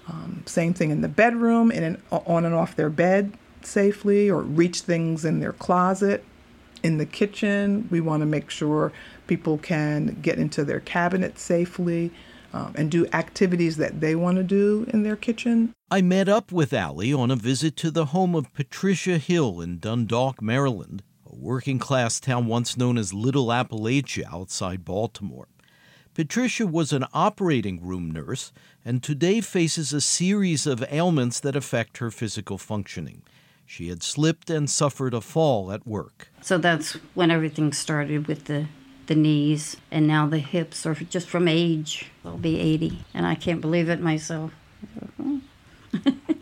Um, 0.09 0.43
same 0.47 0.75
thing 0.75 0.91
in 0.91 1.01
the 1.01 1.09
bedroom, 1.09 1.71
in 1.71 1.83
and 1.83 2.03
on 2.11 2.45
and 2.45 2.55
off 2.55 2.77
their 2.77 2.91
bed 2.91 3.33
safely, 3.63 4.31
or 4.31 4.43
reach 4.43 4.81
things 4.81 5.25
in 5.25 5.41
their 5.41 5.53
closet. 5.53 6.25
In 6.83 6.99
the 6.99 7.07
kitchen, 7.07 7.89
we 7.91 8.01
want 8.01 8.21
to 8.21 8.27
make 8.27 8.51
sure 8.51 8.93
people 9.27 9.59
can 9.59 10.19
get 10.23 10.39
into 10.39 10.65
their 10.65 10.81
cabinet 10.81 11.39
safely 11.39 12.13
um, 12.53 12.73
and 12.77 12.91
do 12.91 13.07
activities 13.13 13.77
that 13.79 14.01
they 14.01 14.15
want 14.15 14.37
to 14.37 14.45
do 14.45 14.87
in 14.93 15.03
their 15.03 15.17
kitchen. 15.17 15.73
I 15.91 16.03
met 16.03 16.29
up 16.29 16.53
with 16.53 16.73
Allie 16.73 17.13
on 17.13 17.31
a 17.31 17.37
visit 17.37 17.77
to 17.79 17.91
the 17.91 18.07
home 18.07 18.35
of 18.35 18.53
Patricia 18.55 19.19
Hill 19.19 19.61
in 19.61 19.79
Dundalk, 19.79 20.41
Maryland 20.41 21.03
working 21.37 21.79
class 21.79 22.19
town 22.19 22.47
once 22.47 22.77
known 22.77 22.97
as 22.99 23.13
Little 23.13 23.49
Appalachia 23.49 24.25
outside 24.33 24.85
Baltimore. 24.85 25.49
Patricia 26.15 26.67
was 26.67 26.93
an 26.93 27.05
operating 27.13 27.85
room 27.85 28.11
nurse 28.11 28.53
and 28.85 29.03
today 29.03 29.43
faces 29.43 29.93
a 29.93 30.01
series 30.01 30.67
of 30.67 30.83
ailments 30.91 31.41
that 31.41 31.55
affect 31.55 31.99
her 31.99 32.11
physical 32.11 32.57
functioning. 32.57 33.23
She 33.67 33.89
had 33.89 34.03
slipped 34.03 34.49
and 34.49 34.71
suffered 34.71 35.13
a 35.13 35.21
fall 35.21 35.73
at 35.73 35.87
work. 35.87 36.29
So 36.41 36.57
that's 36.57 36.95
when 37.15 37.31
everything 37.31 37.73
started 37.73 38.29
with 38.29 38.45
the, 38.45 38.67
the 39.07 39.17
knees, 39.17 39.77
and 39.91 40.07
now 40.07 40.27
the 40.27 40.39
hips 40.39 40.87
are 40.87 40.95
just 40.95 41.29
from 41.29 41.49
age. 41.49 42.07
I'll 42.25 42.39
be 42.39 42.61
80, 42.61 43.05
and 43.13 43.27
I 43.27 43.35
can't 43.35 43.61
believe 43.61 43.89
it 43.89 44.01
myself. 44.01 44.53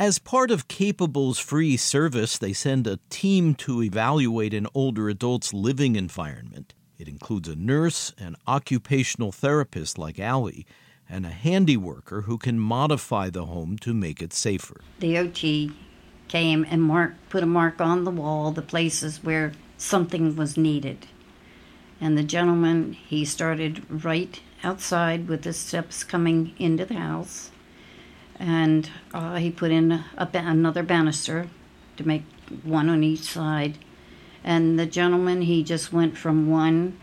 As 0.00 0.20
part 0.20 0.52
of 0.52 0.68
Capable's 0.68 1.40
free 1.40 1.76
service, 1.76 2.38
they 2.38 2.52
send 2.52 2.86
a 2.86 3.00
team 3.10 3.56
to 3.56 3.82
evaluate 3.82 4.54
an 4.54 4.68
older 4.72 5.08
adult's 5.08 5.52
living 5.52 5.96
environment. 5.96 6.72
It 7.00 7.08
includes 7.08 7.48
a 7.48 7.56
nurse, 7.56 8.12
an 8.16 8.36
occupational 8.46 9.32
therapist 9.32 9.98
like 9.98 10.20
Allie, 10.20 10.66
and 11.08 11.26
a 11.26 11.30
handy 11.30 11.76
worker 11.76 12.20
who 12.22 12.38
can 12.38 12.60
modify 12.60 13.28
the 13.28 13.46
home 13.46 13.76
to 13.78 13.92
make 13.92 14.22
it 14.22 14.32
safer. 14.32 14.82
The 15.00 15.18
OT 15.18 15.72
came 16.28 16.64
and 16.70 16.80
mark, 16.80 17.14
put 17.28 17.42
a 17.42 17.46
mark 17.46 17.80
on 17.80 18.04
the 18.04 18.12
wall, 18.12 18.52
the 18.52 18.62
places 18.62 19.24
where 19.24 19.50
something 19.78 20.36
was 20.36 20.56
needed. 20.56 21.08
And 22.00 22.16
the 22.16 22.22
gentleman, 22.22 22.92
he 22.92 23.24
started 23.24 23.84
right 23.90 24.40
outside 24.62 25.26
with 25.26 25.42
the 25.42 25.52
steps 25.52 26.04
coming 26.04 26.54
into 26.56 26.84
the 26.84 26.94
house 26.94 27.50
and 28.38 28.90
uh, 29.12 29.36
he 29.36 29.50
put 29.50 29.70
in 29.70 29.92
a, 29.92 30.04
a, 30.16 30.28
another 30.34 30.82
banister 30.82 31.48
to 31.96 32.06
make 32.06 32.24
one 32.62 32.88
on 32.88 33.02
each 33.02 33.20
side. 33.20 33.78
And 34.44 34.78
the 34.78 34.86
gentleman, 34.86 35.42
he 35.42 35.62
just 35.62 35.92
went 35.92 36.16
from 36.16 36.48
one 36.48 36.98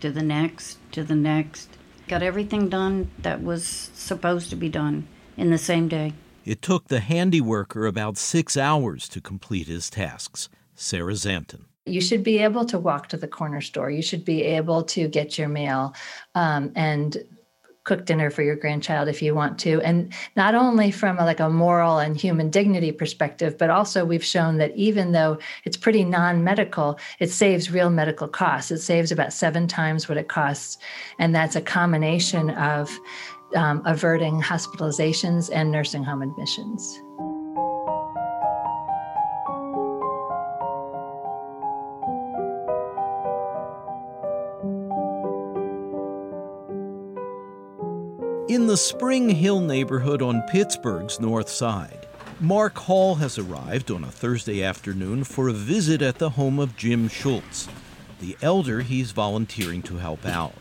to 0.00 0.10
the 0.10 0.22
next 0.22 0.78
to 0.92 1.02
the 1.02 1.14
next. 1.14 1.68
Got 2.08 2.22
everything 2.22 2.68
done 2.68 3.10
that 3.18 3.42
was 3.42 3.90
supposed 3.94 4.50
to 4.50 4.56
be 4.56 4.68
done 4.68 5.06
in 5.36 5.50
the 5.50 5.58
same 5.58 5.88
day. 5.88 6.12
It 6.44 6.62
took 6.62 6.86
the 6.86 7.00
handy 7.00 7.40
worker 7.40 7.86
about 7.86 8.16
six 8.16 8.56
hours 8.56 9.08
to 9.08 9.20
complete 9.20 9.66
his 9.66 9.90
tasks. 9.90 10.48
Sarah 10.76 11.14
Szanton. 11.14 11.64
You 11.86 12.00
should 12.00 12.22
be 12.22 12.38
able 12.38 12.64
to 12.66 12.78
walk 12.78 13.08
to 13.08 13.16
the 13.16 13.28
corner 13.28 13.60
store. 13.60 13.90
You 13.90 14.02
should 14.02 14.24
be 14.24 14.42
able 14.42 14.82
to 14.84 15.08
get 15.08 15.38
your 15.38 15.48
mail 15.48 15.94
um, 16.34 16.72
and 16.76 17.16
cook 17.86 18.04
dinner 18.04 18.30
for 18.30 18.42
your 18.42 18.56
grandchild 18.56 19.08
if 19.08 19.22
you 19.22 19.34
want 19.34 19.58
to. 19.60 19.80
And 19.80 20.12
not 20.36 20.54
only 20.54 20.90
from 20.90 21.18
a, 21.18 21.24
like 21.24 21.40
a 21.40 21.48
moral 21.48 21.98
and 21.98 22.16
human 22.16 22.50
dignity 22.50 22.92
perspective 22.92 23.56
but 23.56 23.70
also 23.70 24.04
we've 24.04 24.24
shown 24.24 24.58
that 24.58 24.76
even 24.76 25.12
though 25.12 25.38
it's 25.64 25.76
pretty 25.76 26.04
non-medical 26.04 26.98
it 27.20 27.30
saves 27.30 27.70
real 27.70 27.88
medical 27.88 28.28
costs. 28.28 28.70
It 28.70 28.80
saves 28.80 29.12
about 29.12 29.32
seven 29.32 29.66
times 29.66 30.08
what 30.08 30.18
it 30.18 30.28
costs. 30.28 30.78
And 31.18 31.34
that's 31.34 31.56
a 31.56 31.60
combination 31.60 32.50
of 32.50 32.90
um, 33.54 33.82
averting 33.86 34.42
hospitalizations 34.42 35.48
and 35.52 35.70
nursing 35.70 36.02
home 36.02 36.22
admissions 36.22 37.00
In 48.48 48.68
the 48.68 48.76
Spring 48.76 49.28
Hill 49.28 49.60
neighborhood 49.60 50.22
on 50.22 50.40
Pittsburgh's 50.42 51.18
north 51.18 51.48
side, 51.48 52.06
Mark 52.38 52.78
Hall 52.78 53.16
has 53.16 53.38
arrived 53.38 53.90
on 53.90 54.04
a 54.04 54.10
Thursday 54.10 54.62
afternoon 54.62 55.24
for 55.24 55.48
a 55.48 55.52
visit 55.52 56.00
at 56.00 56.18
the 56.18 56.30
home 56.30 56.60
of 56.60 56.76
Jim 56.76 57.08
Schultz, 57.08 57.66
the 58.20 58.36
elder 58.40 58.82
he's 58.82 59.10
volunteering 59.10 59.82
to 59.82 59.96
help 59.96 60.24
out. 60.24 60.54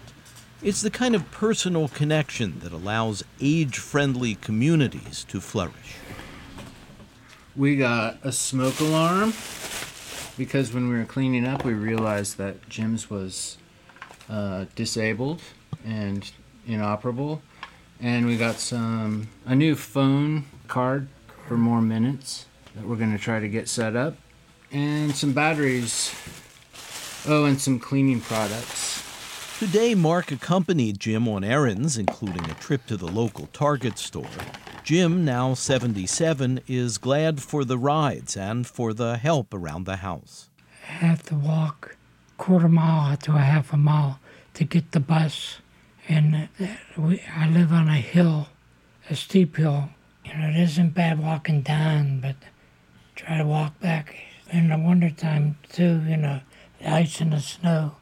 It's 0.64 0.82
the 0.82 0.90
kind 0.90 1.14
of 1.14 1.30
personal 1.30 1.88
connection 1.88 2.58
that 2.62 2.72
allows 2.72 3.24
age 3.40 3.78
friendly 3.78 4.34
communities 4.34 5.24
to 5.26 5.40
flourish. 5.40 5.98
We 7.56 7.78
got 7.78 8.18
a 8.24 8.32
smoke 8.32 8.80
alarm 8.80 9.36
because 10.40 10.74
when 10.74 10.90
we 10.90 10.96
were 10.96 11.06
cleaning 11.06 11.46
up, 11.46 11.64
we 11.64 11.74
realized 11.74 12.40
that 12.40 12.68
Jim's 12.68 13.12
was 13.12 13.60
uh, 14.28 14.66
disabled 14.74 15.44
and 15.86 16.32
inoperable 16.66 17.44
and 18.00 18.26
we 18.26 18.38
got 18.38 18.60
some 18.60 19.30
a 19.46 19.56
new 19.56 19.76
phone 19.76 20.46
card 20.68 21.08
for 21.48 21.58
more 21.58 21.82
minutes 21.82 22.46
that 22.76 22.86
we're 22.86 22.96
going 22.96 23.12
to 23.12 23.18
try 23.18 23.40
to 23.40 23.48
get 23.48 23.70
set 23.70 23.96
up. 23.96 24.16
And 24.72 25.16
some 25.16 25.34
batteries. 25.34 26.14
Oh 27.28 27.46
and 27.46 27.60
some 27.60 27.80
cleaning 27.80 28.22
products. 28.22 29.04
Today 29.60 29.96
mark 29.96 30.32
accompanied 30.32 31.00
jim 31.00 31.28
on 31.28 31.44
errands 31.44 31.98
including 31.98 32.44
a 32.50 32.54
trip 32.56 32.86
to 32.88 32.98
the 32.98 33.08
local 33.08 33.48
target 33.48 33.98
store. 33.98 34.28
Jim 34.84 35.26
now 35.26 35.54
77 35.54 36.62
is 36.68 36.98
glad 37.00 37.42
for 37.42 37.66
the 37.66 37.78
rides 37.78 38.38
and 38.38 38.68
for 38.68 38.94
the 38.94 39.18
help 39.18 39.54
around 39.54 39.86
the 39.86 39.98
house. 39.98 40.50
I 40.88 40.92
have 40.92 41.24
to 41.24 41.36
walk 41.36 41.96
quarter 42.38 42.68
mile 42.68 43.18
to 43.18 43.32
a 43.32 43.40
half 43.40 43.74
a 43.74 43.78
mile 43.78 44.20
to 44.54 44.64
get 44.64 44.92
the 44.92 45.00
bus 45.00 45.58
and 46.08 46.50
uh, 46.60 46.66
we, 46.98 47.22
I 47.36 47.50
live 47.50 47.72
on 47.72 47.90
a 47.90 47.98
hill, 47.98 48.50
a 49.10 49.16
steep 49.16 49.58
hill. 49.58 49.90
You 50.24 50.36
know, 50.36 50.50
it 50.50 50.56
isn't 50.56 50.94
bad 50.94 51.20
walking 51.20 51.62
down, 51.62 52.20
but 52.20 52.36
try 53.16 53.38
to 53.38 53.46
walk 53.46 53.80
back 53.80 54.16
in 54.52 54.70
the 54.70 54.78
wintertime 54.78 55.58
too, 55.72 56.02
you 56.08 56.18
know, 56.18 56.42
the 56.80 56.90
ice 56.92 57.22
and 57.22 57.34
the 57.34 57.40
snow. 57.40 57.96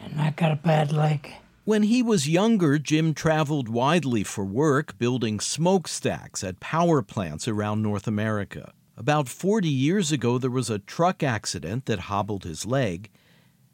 And 0.00 0.20
I 0.20 0.30
got 0.30 0.52
a 0.52 0.56
bad 0.56 0.92
leg. 0.92 1.32
When 1.64 1.84
he 1.84 2.02
was 2.02 2.28
younger, 2.28 2.78
Jim 2.78 3.14
traveled 3.14 3.68
widely 3.68 4.22
for 4.22 4.44
work 4.44 4.98
building 4.98 5.40
smokestacks 5.40 6.44
at 6.44 6.60
power 6.60 7.00
plants 7.00 7.48
around 7.48 7.80
North 7.80 8.06
America. 8.06 8.72
About 8.96 9.28
40 9.28 9.68
years 9.68 10.12
ago, 10.12 10.36
there 10.36 10.50
was 10.50 10.68
a 10.68 10.78
truck 10.78 11.22
accident 11.22 11.86
that 11.86 12.00
hobbled 12.00 12.44
his 12.44 12.66
leg. 12.66 13.10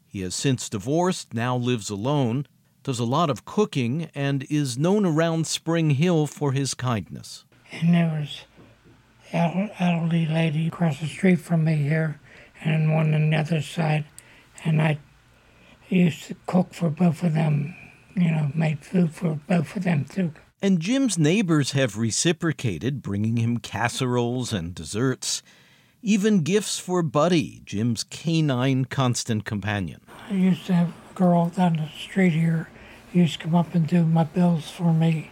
He 0.07 0.21
has 0.21 0.33
since 0.33 0.69
divorced, 0.69 1.33
now 1.33 1.55
lives 1.57 1.89
alone, 1.89 2.47
does 2.83 2.99
a 2.99 3.05
lot 3.05 3.29
of 3.29 3.45
cooking, 3.45 4.09
and 4.15 4.45
is 4.49 4.77
known 4.77 5.05
around 5.05 5.47
Spring 5.47 5.91
Hill 5.91 6.27
for 6.27 6.51
his 6.51 6.73
kindness. 6.73 7.45
And 7.71 7.93
there 7.93 8.19
was 8.19 8.41
an 9.33 9.71
elderly 9.79 10.25
lady 10.25 10.67
across 10.67 10.99
the 10.99 11.07
street 11.07 11.39
from 11.39 11.63
me 11.63 11.75
here, 11.75 12.19
and 12.63 12.93
one 12.93 13.13
on 13.13 13.29
the 13.29 13.37
other 13.37 13.61
side, 13.61 14.05
and 14.63 14.81
I 14.81 14.99
used 15.89 16.23
to 16.25 16.35
cook 16.47 16.73
for 16.73 16.89
both 16.89 17.23
of 17.23 17.33
them, 17.33 17.75
you 18.15 18.31
know, 18.31 18.51
made 18.55 18.79
food 18.79 19.13
for 19.13 19.39
both 19.47 19.75
of 19.75 19.83
them 19.83 20.05
too. 20.05 20.33
And 20.61 20.79
Jim's 20.79 21.17
neighbors 21.17 21.71
have 21.71 21.97
reciprocated, 21.97 23.01
bringing 23.01 23.37
him 23.37 23.57
casseroles 23.57 24.53
and 24.53 24.75
desserts, 24.75 25.41
even 26.03 26.43
gifts 26.43 26.79
for 26.79 27.01
Buddy, 27.01 27.61
Jim's 27.65 28.03
canine 28.03 28.85
constant 28.85 29.45
companion. 29.45 30.01
I 30.29 30.33
used 30.33 30.65
to 30.67 30.73
have 30.73 30.89
a 30.89 31.13
girl 31.13 31.49
down 31.49 31.77
the 31.77 31.89
street 31.89 32.33
here 32.33 32.69
used 33.13 33.39
to 33.39 33.45
come 33.45 33.55
up 33.55 33.75
and 33.75 33.87
do 33.87 34.05
my 34.05 34.23
bills 34.23 34.69
for 34.69 34.93
me, 34.93 35.31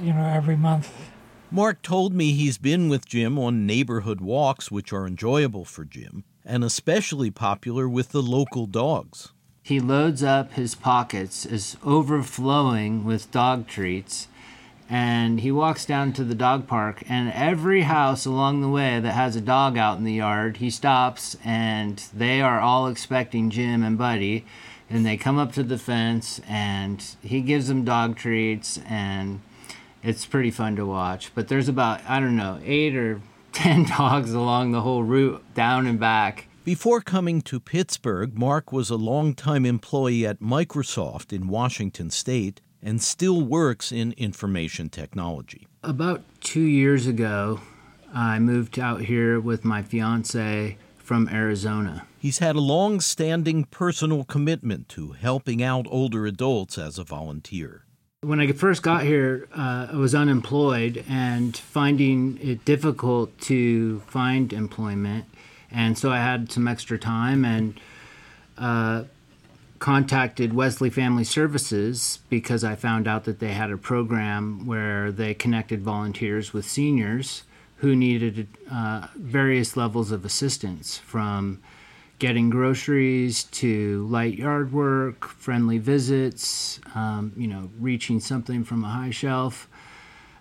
you 0.00 0.12
know, 0.12 0.26
every 0.26 0.56
month. 0.56 1.10
Mark 1.50 1.82
told 1.82 2.14
me 2.14 2.32
he's 2.32 2.58
been 2.58 2.88
with 2.88 3.06
Jim 3.06 3.38
on 3.38 3.66
neighborhood 3.66 4.20
walks, 4.20 4.70
which 4.70 4.92
are 4.92 5.06
enjoyable 5.06 5.64
for 5.64 5.84
Jim, 5.84 6.24
and 6.44 6.64
especially 6.64 7.30
popular 7.30 7.88
with 7.88 8.10
the 8.10 8.22
local 8.22 8.66
dogs. 8.66 9.32
He 9.62 9.80
loads 9.80 10.22
up 10.22 10.54
his 10.54 10.74
pockets, 10.74 11.46
is 11.46 11.76
overflowing 11.84 13.04
with 13.04 13.30
dog 13.30 13.66
treats, 13.66 14.28
and 14.88 15.40
he 15.40 15.50
walks 15.50 15.86
down 15.86 16.12
to 16.12 16.24
the 16.24 16.34
dog 16.34 16.66
park 16.66 17.02
and 17.08 17.32
every 17.32 17.82
house 17.82 18.26
along 18.26 18.60
the 18.60 18.68
way 18.68 19.00
that 19.00 19.12
has 19.12 19.34
a 19.34 19.40
dog 19.40 19.78
out 19.78 19.96
in 19.96 20.04
the 20.04 20.12
yard 20.12 20.58
he 20.58 20.68
stops 20.68 21.36
and 21.44 22.04
they 22.12 22.40
are 22.40 22.60
all 22.60 22.86
expecting 22.86 23.48
jim 23.48 23.82
and 23.82 23.96
buddy 23.96 24.44
and 24.90 25.04
they 25.04 25.16
come 25.16 25.38
up 25.38 25.52
to 25.52 25.62
the 25.62 25.78
fence 25.78 26.40
and 26.48 27.16
he 27.22 27.40
gives 27.40 27.68
them 27.68 27.84
dog 27.84 28.16
treats 28.16 28.78
and 28.86 29.40
it's 30.02 30.26
pretty 30.26 30.50
fun 30.50 30.76
to 30.76 30.84
watch 30.84 31.30
but 31.34 31.48
there's 31.48 31.68
about 31.68 32.00
i 32.08 32.20
don't 32.20 32.36
know 32.36 32.58
eight 32.64 32.94
or 32.96 33.20
ten 33.52 33.84
dogs 33.84 34.32
along 34.32 34.72
the 34.72 34.80
whole 34.80 35.02
route 35.02 35.42
down 35.54 35.86
and 35.86 35.98
back 35.98 36.46
before 36.64 37.02
coming 37.02 37.42
to 37.42 37.60
Pittsburgh, 37.60 38.38
Mark 38.38 38.72
was 38.72 38.88
a 38.88 38.96
longtime 38.96 39.66
employee 39.66 40.26
at 40.26 40.40
Microsoft 40.40 41.30
in 41.30 41.46
Washington 41.46 42.08
state 42.08 42.62
and 42.82 43.02
still 43.02 43.42
works 43.42 43.92
in 43.92 44.12
information 44.12 44.88
technology. 44.88 45.66
About 45.82 46.22
two 46.40 46.62
years 46.62 47.06
ago, 47.06 47.60
I 48.14 48.38
moved 48.38 48.78
out 48.78 49.02
here 49.02 49.38
with 49.38 49.62
my 49.62 49.82
fiance 49.82 50.78
from 51.04 51.28
Arizona. 51.28 52.06
He's 52.18 52.38
had 52.38 52.56
a 52.56 52.60
long 52.60 53.00
standing 53.00 53.64
personal 53.64 54.24
commitment 54.24 54.88
to 54.90 55.12
helping 55.12 55.62
out 55.62 55.86
older 55.90 56.26
adults 56.26 56.78
as 56.78 56.98
a 56.98 57.04
volunteer. 57.04 57.84
When 58.22 58.40
I 58.40 58.50
first 58.52 58.82
got 58.82 59.02
here, 59.02 59.46
uh, 59.54 59.88
I 59.92 59.96
was 59.96 60.14
unemployed 60.14 61.04
and 61.06 61.54
finding 61.54 62.38
it 62.40 62.64
difficult 62.64 63.38
to 63.42 64.00
find 64.06 64.50
employment. 64.52 65.26
And 65.70 65.98
so 65.98 66.10
I 66.10 66.18
had 66.18 66.50
some 66.50 66.66
extra 66.66 66.98
time 66.98 67.44
and 67.44 67.78
uh, 68.56 69.04
contacted 69.78 70.54
Wesley 70.54 70.88
Family 70.88 71.24
Services 71.24 72.20
because 72.30 72.64
I 72.64 72.76
found 72.76 73.06
out 73.06 73.24
that 73.24 73.40
they 73.40 73.52
had 73.52 73.70
a 73.70 73.76
program 73.76 74.66
where 74.66 75.12
they 75.12 75.34
connected 75.34 75.82
volunteers 75.82 76.54
with 76.54 76.64
seniors 76.64 77.42
who 77.76 77.94
needed 77.96 78.48
uh, 78.70 79.08
various 79.16 79.76
levels 79.76 80.10
of 80.10 80.24
assistance 80.24 80.98
from 80.98 81.60
getting 82.18 82.48
groceries 82.48 83.44
to 83.44 84.06
light 84.06 84.38
yard 84.38 84.72
work, 84.72 85.26
friendly 85.26 85.78
visits, 85.78 86.80
um, 86.94 87.32
you 87.36 87.46
know, 87.46 87.70
reaching 87.78 88.20
something 88.20 88.64
from 88.64 88.84
a 88.84 88.88
high 88.88 89.10
shelf. 89.10 89.68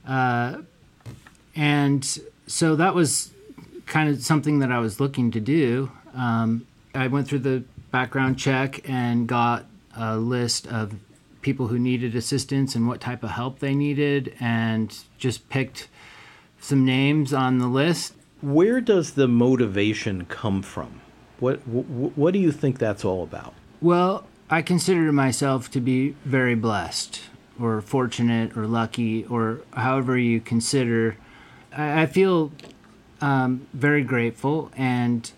Uh, 0.08 0.60
and 1.56 2.19
so 2.48 2.76
that 2.76 2.93
was 2.93 3.32
kind 3.86 4.10
of 4.10 4.24
something 4.24 4.60
that 4.60 4.72
I 4.72 4.80
was 4.80 5.00
looking 5.00 5.32
to 5.32 5.39
do. 5.39 5.91
Um, 6.15 6.67
I 6.96 7.08
went 7.08 7.28
through 7.28 7.39
the 7.39 7.63
background 7.91 8.38
check 8.38 8.88
and 8.88 9.28
got 9.28 9.65
a 9.96 10.17
list 10.17 10.67
of 10.67 10.96
people 11.41 11.67
who 11.67 11.78
needed 11.78 12.15
assistance 12.15 12.76
and 12.76 12.88
what 12.88 13.02
type 13.02 13.24
of 13.24 13.32
help 13.32 13.60
they 13.60 13.76
needed, 13.76 14.34
and 14.39 14.98
just 15.17 15.50
picked 15.50 15.89
some 16.63 16.86
names 16.86 17.34
on 17.34 17.58
the 17.58 17.67
list. 17.67 18.13
Where 18.41 18.80
does 18.80 19.12
the 19.12 19.28
motivation 19.28 20.26
come 20.26 20.62
from? 20.62 21.02
What 21.39 21.67
what, 21.67 22.17
what 22.17 22.34
do 22.34 22.39
you 22.39 22.52
think 22.52 22.80
that's 22.80 23.04
all 23.04 23.21
about? 23.21 23.54
Well, 23.82 24.26
I 24.49 24.62
consider 24.62 25.12
myself 25.12 25.69
to 25.71 25.82
be 25.82 26.15
very 26.23 26.56
blessed, 26.56 27.21
or 27.60 27.82
fortunate, 27.82 28.56
or 28.56 28.65
lucky, 28.65 29.26
or 29.26 29.60
however 29.73 30.17
you 30.17 30.39
consider. 30.39 31.17
I, 31.76 32.04
I 32.04 32.06
feel 32.06 32.52
um, 33.19 33.67
very 33.73 34.04
grateful, 34.04 34.71
and 34.78 35.30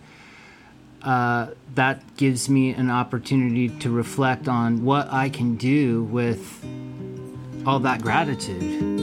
uh, 1.02 1.48
that 1.74 2.16
gives 2.16 2.48
me 2.48 2.70
an 2.70 2.90
opportunity 2.90 3.68
to 3.68 3.90
reflect 3.90 4.46
on 4.48 4.84
what 4.84 5.12
I 5.12 5.28
can 5.28 5.56
do 5.56 6.04
with 6.04 6.64
all 7.66 7.80
that 7.80 8.00
gratitude. 8.00 8.95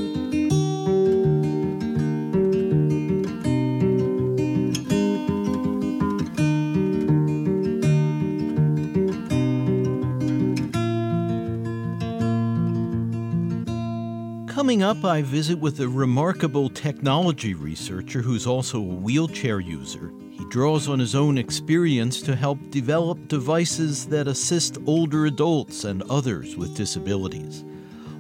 Up, 14.94 15.06
I 15.06 15.24
visit 15.24 15.58
with 15.58 15.80
a 15.80 15.88
remarkable 15.88 16.70
technology 16.70 17.56
researcher 17.56 18.22
who's 18.22 18.46
also 18.46 18.78
a 18.78 18.96
wheelchair 19.02 19.60
user. 19.60 20.12
He 20.30 20.46
draws 20.50 20.88
on 20.88 21.00
his 21.00 21.16
own 21.16 21.40
experience 21.40 22.22
to 22.22 22.36
help 22.36 22.60
develop 22.70 23.28
devices 23.28 24.06
that 24.08 24.28
assist 24.28 24.78
older 24.86 25.26
adults 25.26 25.84
and 25.84 26.04
others 26.12 26.56
with 26.56 26.78
disabilities. 26.78 27.66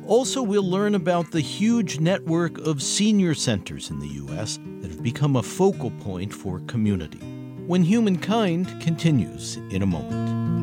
Also, 0.08 0.42
we'll 0.42 0.68
learn 0.68 0.96
about 0.96 1.30
the 1.30 1.42
huge 1.42 2.00
network 2.00 2.58
of 2.58 2.82
senior 2.82 3.36
centers 3.36 3.92
in 3.92 4.00
the 4.00 4.08
U.S. 4.08 4.58
that 4.82 4.90
have 4.90 5.04
become 5.04 5.36
a 5.36 5.44
focal 5.44 5.92
point 5.92 6.34
for 6.34 6.60
community. 6.62 7.20
When 7.68 7.84
Humankind 7.84 8.82
continues 8.82 9.58
in 9.70 9.84
a 9.84 9.86
moment. 9.86 10.63